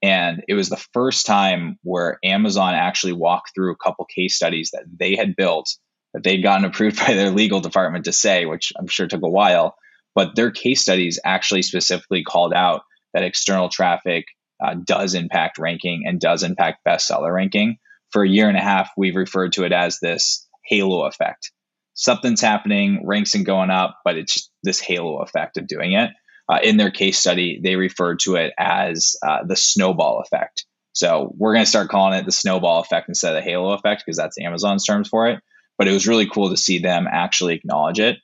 [0.03, 4.71] And it was the first time where Amazon actually walked through a couple case studies
[4.73, 5.69] that they had built
[6.15, 9.29] that they'd gotten approved by their legal department to say, which I'm sure took a
[9.29, 9.77] while
[10.15, 14.27] but their case studies actually specifically called out that external traffic
[14.65, 17.79] uh, does impact ranking and does impact bestseller ranking.
[18.11, 21.51] For a year and a half, we've referred to it as this halo effect.
[21.95, 26.11] Something's happening, ranks and going up, but it's this halo effect of doing it.
[26.49, 30.67] Uh, in their case study, they referred to it as uh, the snowball effect.
[30.93, 34.05] So we're going to start calling it the snowball effect instead of the halo effect
[34.05, 35.41] because that's Amazon's terms for it.
[35.77, 38.19] But it was really cool to see them actually acknowledge it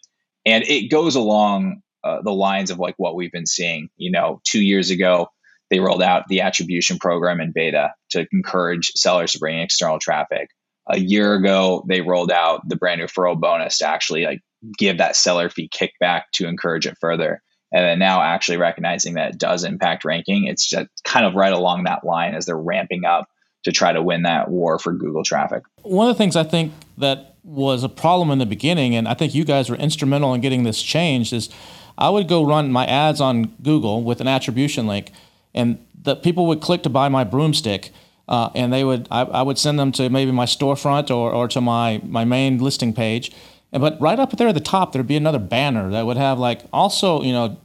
[0.47, 3.89] and it goes along uh, the lines of like what we've been seeing.
[3.97, 5.29] You know, two years ago
[5.71, 9.99] they rolled out the attribution program in beta to encourage sellers to bring in external
[9.99, 10.51] traffic.
[10.89, 14.41] A year ago they rolled out the brand referral bonus to actually like
[14.77, 17.43] give that seller fee kickback to encourage it further.
[17.73, 21.53] And then now actually recognizing that it does impact ranking, it's just kind of right
[21.53, 23.29] along that line as they're ramping up
[23.65, 25.63] to try to win that war for Google traffic.
[25.83, 29.15] One of the things I think that was a problem in the beginning, and I
[29.15, 31.51] think you guys were instrumental in getting this changed, is
[31.99, 35.11] I would go run my ads on Google with an attribution link,
[35.55, 37.91] and the people would click to buy my broomstick.
[38.29, 41.49] Uh, and they would I, I, would send them to maybe my storefront or, or
[41.49, 43.33] to my, my main listing page
[43.73, 46.63] but right up there at the top there'd be another banner that would have like
[46.73, 47.57] also you know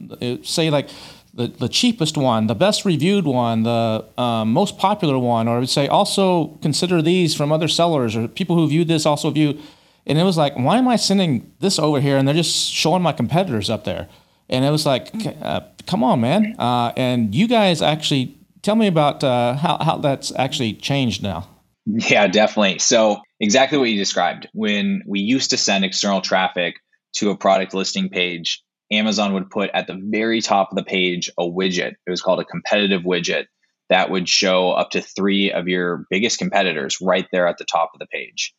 [0.42, 0.88] say like
[1.36, 5.58] the, the cheapest one, the best reviewed one, the um, most popular one, or I
[5.60, 9.60] would say also consider these from other sellers or people who viewed this also view.
[10.06, 12.16] And it was like, why am I sending this over here?
[12.16, 14.08] And they're just showing my competitors up there.
[14.48, 15.10] And it was like,
[15.42, 16.56] uh, come on, man.
[16.58, 21.48] Uh, and you guys actually tell me about uh, how, how that's actually changed now.
[21.84, 22.78] Yeah, definitely.
[22.78, 24.48] So, exactly what you described.
[24.52, 26.76] When we used to send external traffic
[27.16, 31.30] to a product listing page, Amazon would put at the very top of the page
[31.38, 31.94] a widget.
[32.06, 33.46] It was called a competitive widget
[33.88, 37.90] that would show up to three of your biggest competitors right there at the top
[37.94, 38.54] of the page.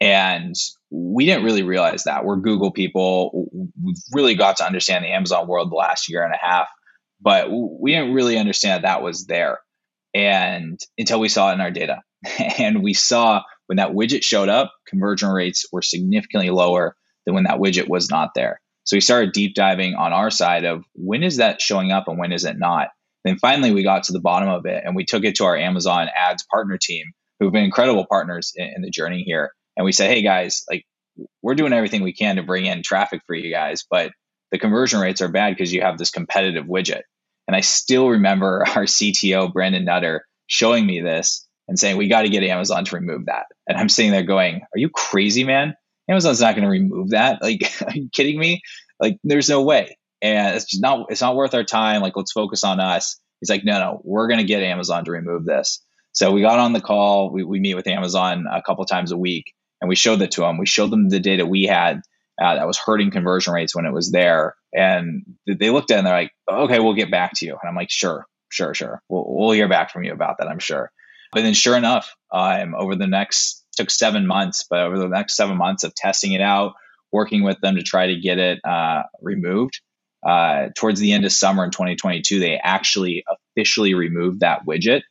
[0.00, 0.54] And
[0.90, 2.24] we didn't really realize that.
[2.24, 3.48] We're Google people.
[3.82, 6.68] We've really got to understand the Amazon world the last year and a half,
[7.20, 9.58] but we didn't really understand that, that was there.
[10.14, 12.02] And until we saw it in our data.
[12.58, 17.44] and we saw when that widget showed up, conversion rates were significantly lower than when
[17.44, 18.60] that widget was not there.
[18.88, 22.18] So we started deep diving on our side of when is that showing up and
[22.18, 22.88] when is it not?
[23.22, 25.58] Then finally we got to the bottom of it and we took it to our
[25.58, 27.04] Amazon ads partner team
[27.38, 29.52] who've been incredible partners in, in the journey here.
[29.76, 30.86] And we said, hey guys, like
[31.42, 34.10] we're doing everything we can to bring in traffic for you guys, but
[34.52, 37.02] the conversion rates are bad because you have this competitive widget.
[37.46, 42.22] And I still remember our CTO, Brandon Nutter, showing me this and saying, we got
[42.22, 43.48] to get Amazon to remove that.
[43.68, 45.74] And I'm sitting there going, are you crazy, man?
[46.08, 47.40] Amazon's not going to remove that.
[47.42, 48.62] Like, are you kidding me?
[49.00, 49.98] Like, there's no way.
[50.20, 52.02] And it's just not, it's not worth our time.
[52.02, 53.20] Like, let's focus on us.
[53.40, 55.84] He's like, no, no, we're going to get Amazon to remove this.
[56.12, 57.30] So we got on the call.
[57.30, 60.40] We, we meet with Amazon a couple times a week and we showed that to
[60.40, 60.58] them.
[60.58, 62.00] We showed them the data we had
[62.40, 64.54] uh, that was hurting conversion rates when it was there.
[64.72, 67.52] And they looked at it and they're like, okay, we'll get back to you.
[67.52, 69.02] And I'm like, sure, sure, sure.
[69.08, 70.90] We'll, we'll hear back from you about that, I'm sure.
[71.32, 75.36] But then sure enough, um, over the next, took seven months, but over the next
[75.36, 76.74] seven months of testing it out,
[77.10, 79.80] working with them to try to get it uh, removed,
[80.26, 83.24] uh, towards the end of summer in 2022, they actually
[83.56, 85.02] officially removed that widget.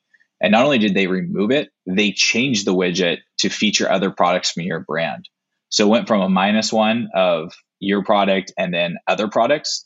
[0.42, 4.52] And not only did they remove it, they changed the widget to feature other products
[4.52, 5.28] from your brand.
[5.70, 9.86] So it went from a minus one of your product and then other products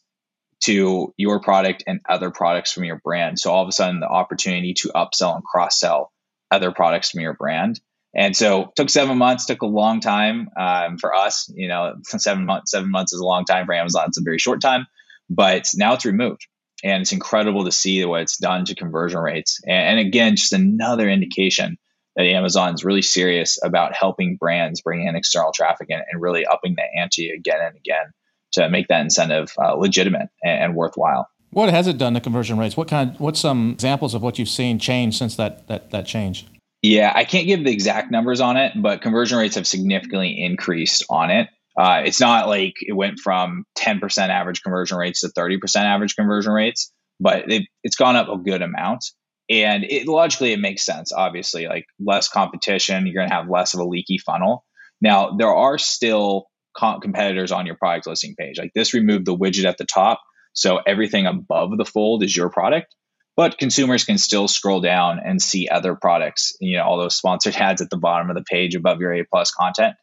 [0.62, 3.40] to your product and other products from your brand.
[3.40, 6.12] So all of a sudden, the opportunity to upsell and cross sell
[6.52, 7.80] other products from your brand.
[8.14, 11.52] And so took seven months, took a long time um, for us.
[11.54, 14.06] You know, seven months, seven months is a long time for Amazon.
[14.08, 14.88] It's a very short time,
[15.30, 16.48] but now it's removed.
[16.84, 19.62] And it's incredible to see what it's done to conversion rates.
[19.66, 21.78] And, and again, just another indication
[22.16, 26.46] that Amazon is really serious about helping brands bring in external traffic and, and really
[26.46, 28.12] upping the ante again and again
[28.54, 31.30] to make that incentive uh, legitimate and, and worthwhile.
[31.52, 32.78] What has it done to conversion rates?
[32.78, 33.16] What kind?
[33.18, 36.46] What's some examples of what you've seen change since that that that change?
[36.82, 41.06] Yeah, I can't give the exact numbers on it, but conversion rates have significantly increased
[41.10, 41.48] on it.
[41.78, 46.52] Uh, it's not like it went from 10% average conversion rates to 30% average conversion
[46.52, 49.06] rates, but it, it's gone up a good amount.
[49.50, 51.12] And it, logically, it makes sense.
[51.12, 54.66] Obviously, like less competition, you're going to have less of a leaky funnel.
[55.02, 58.58] Now, there are still competitors on your product listing page.
[58.58, 60.22] Like this removed the widget at the top,
[60.54, 62.96] so everything above the fold is your product.
[63.36, 66.56] But consumers can still scroll down and see other products.
[66.60, 69.24] You know, all those sponsored ads at the bottom of the page above your A
[69.24, 69.96] plus content.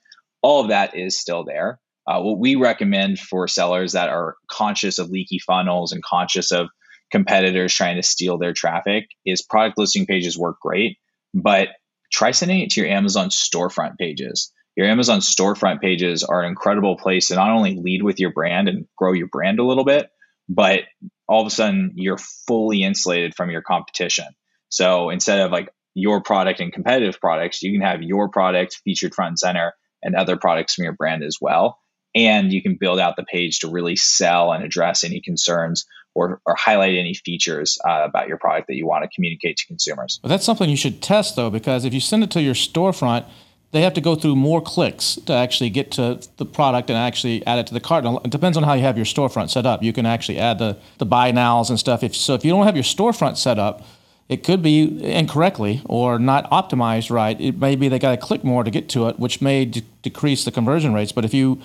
[0.42, 1.80] All of that is still there.
[2.06, 6.68] Uh, what we recommend for sellers that are conscious of leaky funnels and conscious of
[7.10, 10.96] competitors trying to steal their traffic is product listing pages work great,
[11.34, 11.68] but
[12.10, 16.96] try sending it to your Amazon storefront pages your Amazon storefront pages are an incredible
[16.96, 20.08] place to not only lead with your brand and grow your brand a little bit,
[20.48, 20.80] but
[21.28, 24.26] all of a sudden you're fully insulated from your competition.
[24.68, 29.14] So instead of like your product and competitive products, you can have your product featured
[29.14, 31.78] front and center and other products from your brand as well.
[32.14, 36.40] And you can build out the page to really sell and address any concerns or,
[36.46, 40.18] or highlight any features uh, about your product that you want to communicate to consumers.
[40.22, 43.26] But that's something you should test though, because if you send it to your storefront,
[43.70, 47.46] they have to go through more clicks to actually get to the product and actually
[47.46, 48.04] add it to the cart.
[48.24, 49.82] It depends on how you have your storefront set up.
[49.82, 52.02] You can actually add the, the buy nows and stuff.
[52.02, 53.84] If, so if you don't have your storefront set up,
[54.28, 57.38] it could be incorrectly or not optimized right.
[57.40, 60.44] It may be they got to click more to get to it, which may decrease
[60.44, 61.12] the conversion rates.
[61.12, 61.60] But if you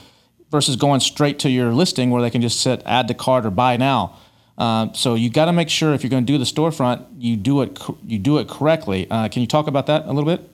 [0.53, 3.49] versus going straight to your listing where they can just set add to cart or
[3.49, 4.15] buy now.
[4.55, 7.35] Uh, so you got to make sure if you're going to do the storefront, you
[7.35, 9.07] do it you do it correctly.
[9.09, 10.47] Uh, can you talk about that a little bit?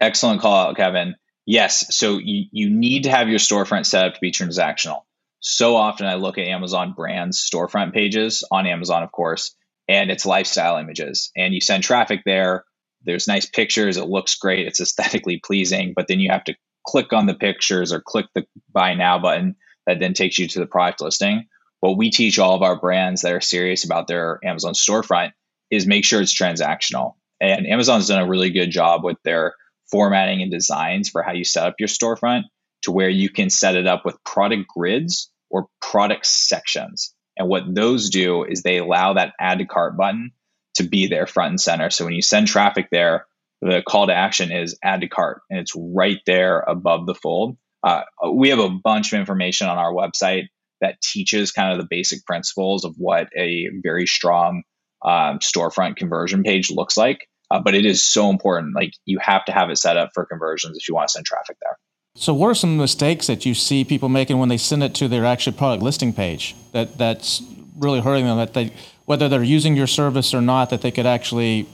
[0.00, 1.14] Excellent call out, Kevin.
[1.46, 1.94] Yes.
[1.96, 5.02] So you, you need to have your storefront set up to be transactional.
[5.40, 9.54] So often I look at Amazon brands storefront pages on Amazon, of course,
[9.88, 11.30] and it's lifestyle images.
[11.36, 12.64] And you send traffic there.
[13.04, 13.98] There's nice pictures.
[13.98, 14.66] It looks great.
[14.66, 15.92] It's aesthetically pleasing.
[15.94, 16.54] But then you have to
[16.86, 19.56] click on the pictures or click the buy now button
[19.86, 21.44] that then takes you to the product listing.
[21.80, 25.32] What we teach all of our brands that are serious about their Amazon storefront
[25.70, 27.16] is make sure it's transactional.
[27.40, 29.54] And Amazon's done a really good job with their
[29.94, 32.42] formatting and designs for how you set up your storefront
[32.82, 37.14] to where you can set it up with product grids or product sections.
[37.36, 40.32] And what those do is they allow that add to cart button
[40.74, 41.90] to be there front and center.
[41.90, 43.26] So when you send traffic there,
[43.62, 47.56] the call to action is add to cart and it's right there above the fold.
[47.84, 50.48] Uh, we have a bunch of information on our website
[50.80, 54.64] that teaches kind of the basic principles of what a very strong
[55.04, 57.28] um, storefront conversion page looks like.
[57.50, 58.74] Uh, but it is so important.
[58.74, 61.26] Like you have to have it set up for conversions if you want to send
[61.26, 61.78] traffic there.
[62.16, 65.08] So, what are some mistakes that you see people making when they send it to
[65.08, 67.42] their actual product listing page that that's
[67.76, 68.36] really hurting them?
[68.36, 68.72] That they,
[69.04, 71.66] whether they're using your service or not, that they could actually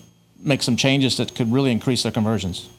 [0.43, 2.71] make some changes that could really increase their conversions.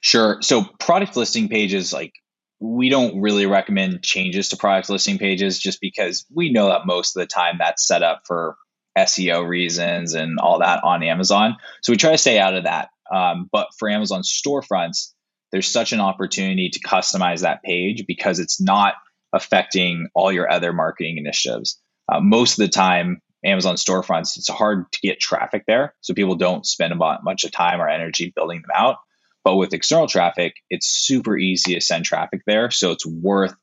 [0.00, 0.38] Sure.
[0.42, 2.12] So, product listing pages, like
[2.60, 7.16] we don't really recommend changes to product listing pages just because we know that most
[7.16, 8.56] of the time that's set up for
[8.98, 11.56] SEO reasons and all that on Amazon.
[11.82, 12.90] So we try to stay out of that.
[13.12, 15.12] Um, but for Amazon storefronts,
[15.52, 18.94] there's such an opportunity to customize that page because it's not
[19.32, 21.80] affecting all your other marketing initiatives.
[22.10, 25.94] Uh, most of the time, Amazon storefronts, it's hard to get traffic there.
[26.00, 28.96] So people don't spend a much of time or energy building them out.
[29.44, 32.70] But with external traffic, it's super easy to send traffic there.
[32.70, 33.54] So it's worth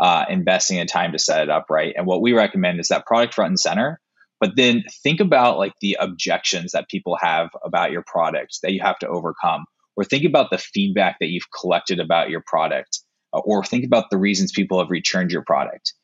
[0.00, 1.94] uh, investing in time to set it up right.
[1.96, 4.00] And what we recommend is that product front and center
[4.40, 8.80] but then think about like the objections that people have about your product that you
[8.80, 9.64] have to overcome
[9.96, 13.00] or think about the feedback that you've collected about your product
[13.32, 15.94] uh, or think about the reasons people have returned your product.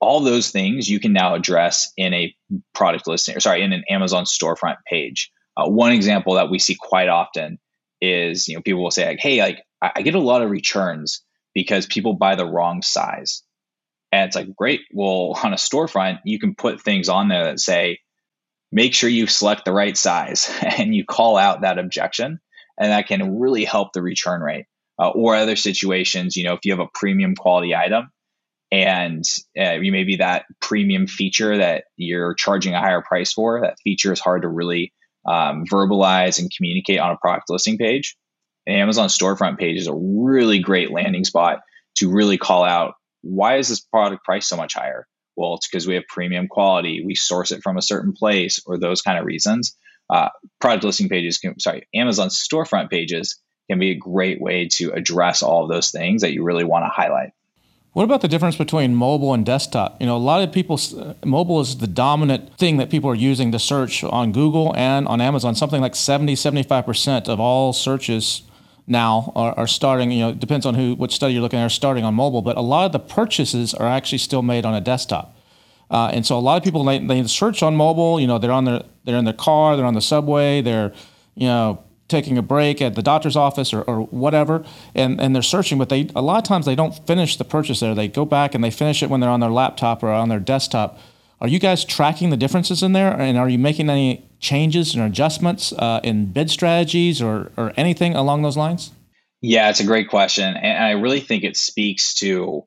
[0.00, 2.34] All those things you can now address in a
[2.74, 5.30] product listing or sorry in an amazon storefront page.
[5.56, 7.58] Uh, one example that we see quite often
[8.00, 11.22] is you know people will say like hey like I get a lot of returns
[11.54, 13.42] because people buy the wrong size
[14.12, 14.82] and it's like, great.
[14.92, 18.00] Well, on a storefront, you can put things on there that say,
[18.70, 22.40] make sure you select the right size and you call out that objection.
[22.78, 24.66] And that can really help the return rate.
[25.00, 28.10] Uh, or other situations, you know, if you have a premium quality item
[28.72, 29.22] and
[29.56, 34.12] uh, you maybe that premium feature that you're charging a higher price for, that feature
[34.12, 34.92] is hard to really
[35.24, 38.16] um, verbalize and communicate on a product listing page.
[38.66, 41.60] An Amazon storefront page is a really great landing spot
[41.98, 45.06] to really call out why is this product price so much higher?
[45.36, 48.78] Well, it's because we have premium quality, we source it from a certain place, or
[48.78, 49.76] those kind of reasons.
[50.10, 53.40] Uh, product listing pages, can, sorry, Amazon storefront pages
[53.70, 56.84] can be a great way to address all of those things that you really want
[56.84, 57.30] to highlight.
[57.92, 60.00] What about the difference between mobile and desktop?
[60.00, 60.78] You know, a lot of people,
[61.24, 65.20] mobile is the dominant thing that people are using to search on Google and on
[65.20, 65.54] Amazon.
[65.54, 68.42] Something like 70, 75% of all searches
[68.88, 71.66] now are, are, starting, you know, it depends on who, what study you're looking at,
[71.66, 74.74] are starting on mobile, but a lot of the purchases are actually still made on
[74.74, 75.36] a desktop.
[75.90, 78.52] Uh, and so a lot of people, they, they search on mobile, you know, they're
[78.52, 80.92] on their, they're in their car, they're on the subway, they're,
[81.34, 84.64] you know, taking a break at the doctor's office or, or whatever,
[84.94, 87.80] and, and they're searching, but they, a lot of times they don't finish the purchase
[87.80, 87.94] there.
[87.94, 90.40] They go back and they finish it when they're on their laptop or on their
[90.40, 90.98] desktop.
[91.40, 93.12] Are you guys tracking the differences in there?
[93.12, 98.14] And are you making any changes and adjustments uh, in bid strategies or, or anything
[98.14, 98.90] along those lines?
[99.40, 100.56] Yeah, it's a great question.
[100.56, 102.64] And I really think it speaks to,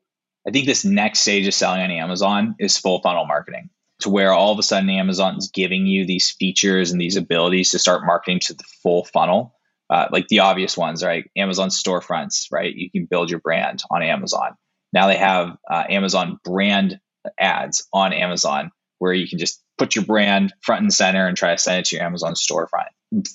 [0.48, 3.70] I think this next stage of selling on Amazon is full funnel marketing
[4.00, 7.80] to where all of a sudden Amazon's giving you these features and these abilities to
[7.80, 9.56] start marketing to the full funnel.
[9.90, 11.30] Uh, like the obvious ones, right?
[11.36, 12.74] Amazon storefronts, right?
[12.74, 14.56] You can build your brand on Amazon.
[14.94, 16.98] Now they have uh, Amazon brand
[17.40, 21.56] ads on Amazon where you can just put your brand front and center and try
[21.56, 22.86] to send it to your Amazon storefront.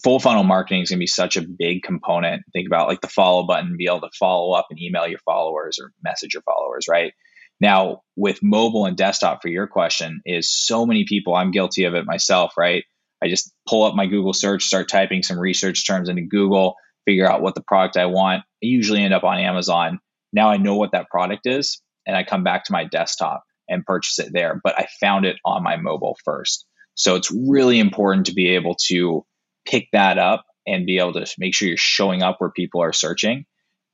[0.04, 2.44] Full funnel marketing is going to be such a big component.
[2.52, 5.80] Think about like the follow button, be able to follow up and email your followers
[5.80, 7.14] or message your followers, right?
[7.60, 11.94] Now, with mobile and desktop, for your question, is so many people, I'm guilty of
[11.94, 12.84] it myself, right?
[13.20, 16.76] I just pull up my Google search, start typing some research terms into Google,
[17.06, 18.42] figure out what the product I want.
[18.42, 19.98] I usually end up on Amazon.
[20.32, 23.84] Now I know what that product is, and I come back to my desktop and
[23.84, 24.60] purchase it there.
[24.62, 26.66] But I found it on my mobile first.
[26.94, 29.24] So it's really important to be able to
[29.66, 32.92] pick that up and be able to make sure you're showing up where people are
[32.92, 33.44] searching.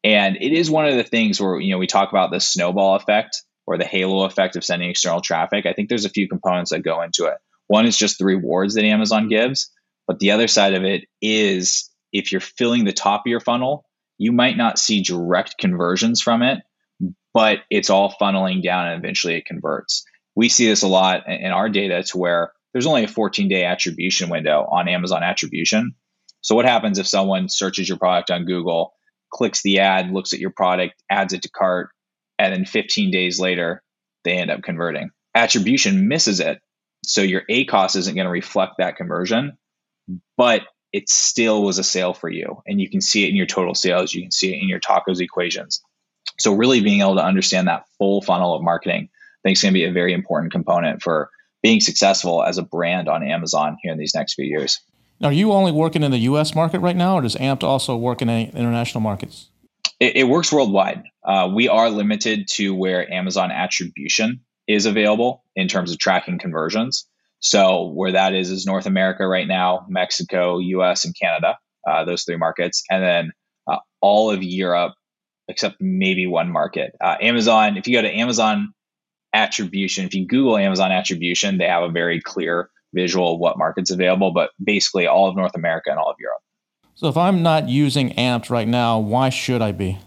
[0.04, 2.96] And it is one of the things where, you know, we talk about the snowball
[2.96, 5.66] effect or the halo effect of sending external traffic.
[5.66, 7.38] I think there's a few components that go into it.
[7.68, 9.70] One is just the rewards that Amazon gives,
[10.06, 13.84] but the other side of it is if you're filling the top of your funnel,
[14.18, 16.58] you might not see direct conversions from it,
[17.35, 20.05] but it's all funneling down and eventually it converts.
[20.35, 23.64] We see this a lot in our data to where there's only a 14 day
[23.64, 25.95] attribution window on Amazon attribution.
[26.41, 28.95] So, what happens if someone searches your product on Google,
[29.33, 31.91] clicks the ad, looks at your product, adds it to cart,
[32.39, 33.83] and then 15 days later,
[34.24, 35.11] they end up converting?
[35.35, 36.61] Attribution misses it.
[37.05, 39.59] So, your ACOS isn't going to reflect that conversion,
[40.37, 40.62] but
[40.93, 42.62] it still was a sale for you.
[42.66, 44.80] And you can see it in your total sales, you can see it in your
[44.80, 45.83] TACOS equations.
[46.39, 49.72] So really being able to understand that full funnel of marketing, I think is going
[49.74, 51.30] to be a very important component for
[51.62, 54.80] being successful as a brand on Amazon here in these next few years.
[55.22, 56.55] Are you only working in the U.S.
[56.55, 59.51] market right now, or does Ampd also work in any international markets?
[60.01, 61.05] It, it works worldwide.
[61.24, 67.07] Uh, we are limited to where Amazon attribution is available in terms of tracking conversions.
[67.39, 71.59] So where that is is North America right now, Mexico, U.S., and Canada.
[71.87, 73.33] Uh, those three markets, and then
[73.66, 74.95] uh, all of Europe
[75.49, 76.95] except maybe one market.
[77.01, 78.72] Uh, Amazon, if you go to Amazon
[79.32, 83.90] attribution, if you Google Amazon attribution, they have a very clear visual of what market's
[83.90, 86.40] available, but basically all of North America and all of Europe.
[86.95, 89.99] So if I'm not using Ampd right now, why should I be?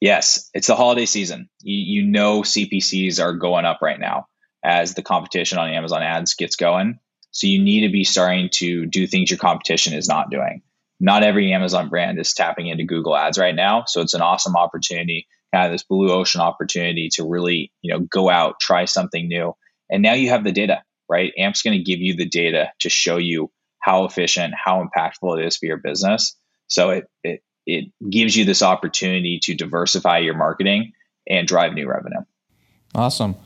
[0.00, 1.48] Yes, it's the holiday season.
[1.60, 4.26] You, you know CPCs are going up right now
[4.62, 7.00] as the competition on Amazon ads gets going.
[7.32, 10.62] So you need to be starting to do things your competition is not doing
[11.00, 13.84] not every Amazon brand is tapping into Google Ads right now.
[13.86, 18.00] So it's an awesome opportunity, kind of this blue ocean opportunity to really, you know,
[18.00, 19.54] go out, try something new.
[19.90, 21.32] And now you have the data, right?
[21.38, 25.46] AMP's going to give you the data to show you how efficient, how impactful it
[25.46, 26.36] is for your business.
[26.66, 30.92] So it it it gives you this opportunity to diversify your marketing
[31.28, 32.20] and drive new revenue.
[32.94, 33.36] Awesome.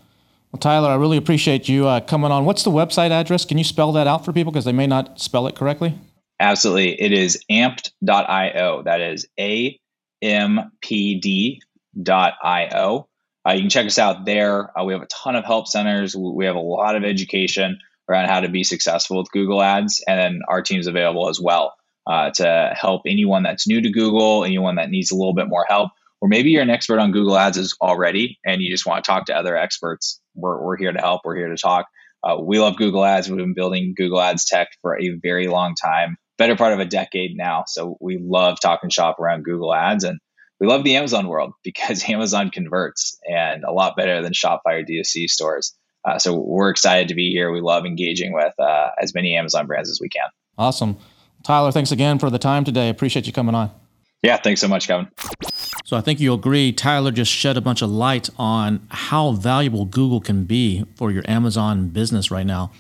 [0.52, 2.44] Well, Tyler, I really appreciate you uh, coming on.
[2.44, 3.44] What's the website address?
[3.44, 5.98] Can you spell that out for people because they may not spell it correctly?
[6.40, 7.00] Absolutely.
[7.00, 8.82] It is ampd.io.
[8.82, 9.78] That is A
[10.20, 13.08] M P D.io.
[13.46, 14.78] Uh, you can check us out there.
[14.78, 16.14] Uh, we have a ton of help centers.
[16.16, 17.78] We have a lot of education
[18.08, 21.74] around how to be successful with Google Ads, and then our team's available as well
[22.06, 25.64] uh, to help anyone that's new to Google, anyone that needs a little bit more
[25.68, 29.08] help, or maybe you're an expert on Google Ads already and you just want to
[29.10, 30.20] talk to other experts.
[30.34, 31.22] We're, we're here to help.
[31.24, 31.86] We're here to talk.
[32.22, 33.28] Uh, we love Google Ads.
[33.28, 36.84] We've been building Google Ads tech for a very long time better part of a
[36.84, 37.62] decade now.
[37.68, 40.18] So we love talking shop around Google Ads and
[40.58, 44.82] we love the Amazon world because Amazon converts and a lot better than Shopify or
[44.82, 45.72] DSC stores.
[46.04, 47.52] Uh, so we're excited to be here.
[47.52, 50.28] We love engaging with uh, as many Amazon brands as we can.
[50.58, 50.96] Awesome.
[51.44, 52.88] Tyler, thanks again for the time today.
[52.88, 53.70] Appreciate you coming on.
[54.20, 55.08] Yeah, thanks so much, Kevin.
[55.84, 59.84] So I think you'll agree, Tyler just shed a bunch of light on how valuable
[59.84, 62.72] Google can be for your Amazon business right now.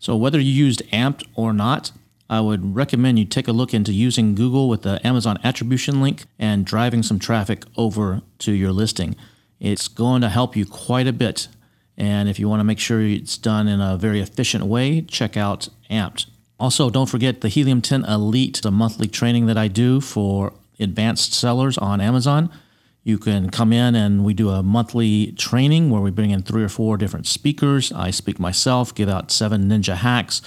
[0.00, 1.92] So whether you used Ampd or not,
[2.28, 6.24] I would recommend you take a look into using Google with the Amazon attribution link
[6.38, 9.14] and driving some traffic over to your listing.
[9.60, 11.48] It's going to help you quite a bit.
[11.96, 15.36] And if you want to make sure it's done in a very efficient way, check
[15.36, 16.26] out Ampd.
[16.58, 21.34] Also, don't forget the Helium 10 Elite, the monthly training that I do for advanced
[21.34, 22.50] sellers on Amazon.
[23.02, 26.64] You can come in and we do a monthly training where we bring in three
[26.64, 27.92] or four different speakers.
[27.92, 30.40] I speak myself, give out seven ninja hacks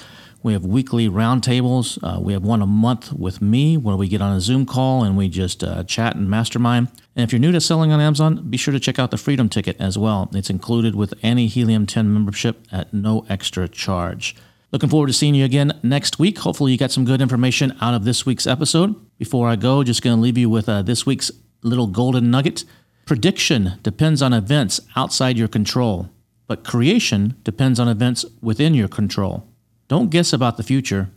[0.47, 1.99] we have weekly roundtables.
[2.01, 5.03] Uh, we have one a month with me where we get on a Zoom call
[5.03, 6.87] and we just uh, chat and mastermind.
[7.17, 9.49] And if you're new to selling on Amazon, be sure to check out the Freedom
[9.49, 10.29] Ticket as well.
[10.33, 14.37] It's included with any Helium 10 membership at no extra charge.
[14.71, 16.39] Looking forward to seeing you again next week.
[16.39, 18.95] Hopefully, you got some good information out of this week's episode.
[19.17, 21.29] Before I go, just going to leave you with uh, this week's
[21.61, 22.63] little golden nugget.
[23.05, 26.09] Prediction depends on events outside your control,
[26.47, 29.45] but creation depends on events within your control.
[29.87, 31.09] Don't guess about the future,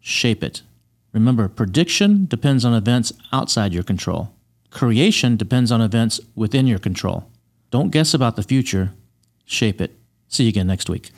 [0.00, 0.62] shape it.
[1.12, 4.32] Remember, prediction depends on events outside your control.
[4.70, 7.28] Creation depends on events within your control.
[7.70, 8.92] Don't guess about the future,
[9.44, 9.96] shape it.
[10.28, 11.10] See you again next week.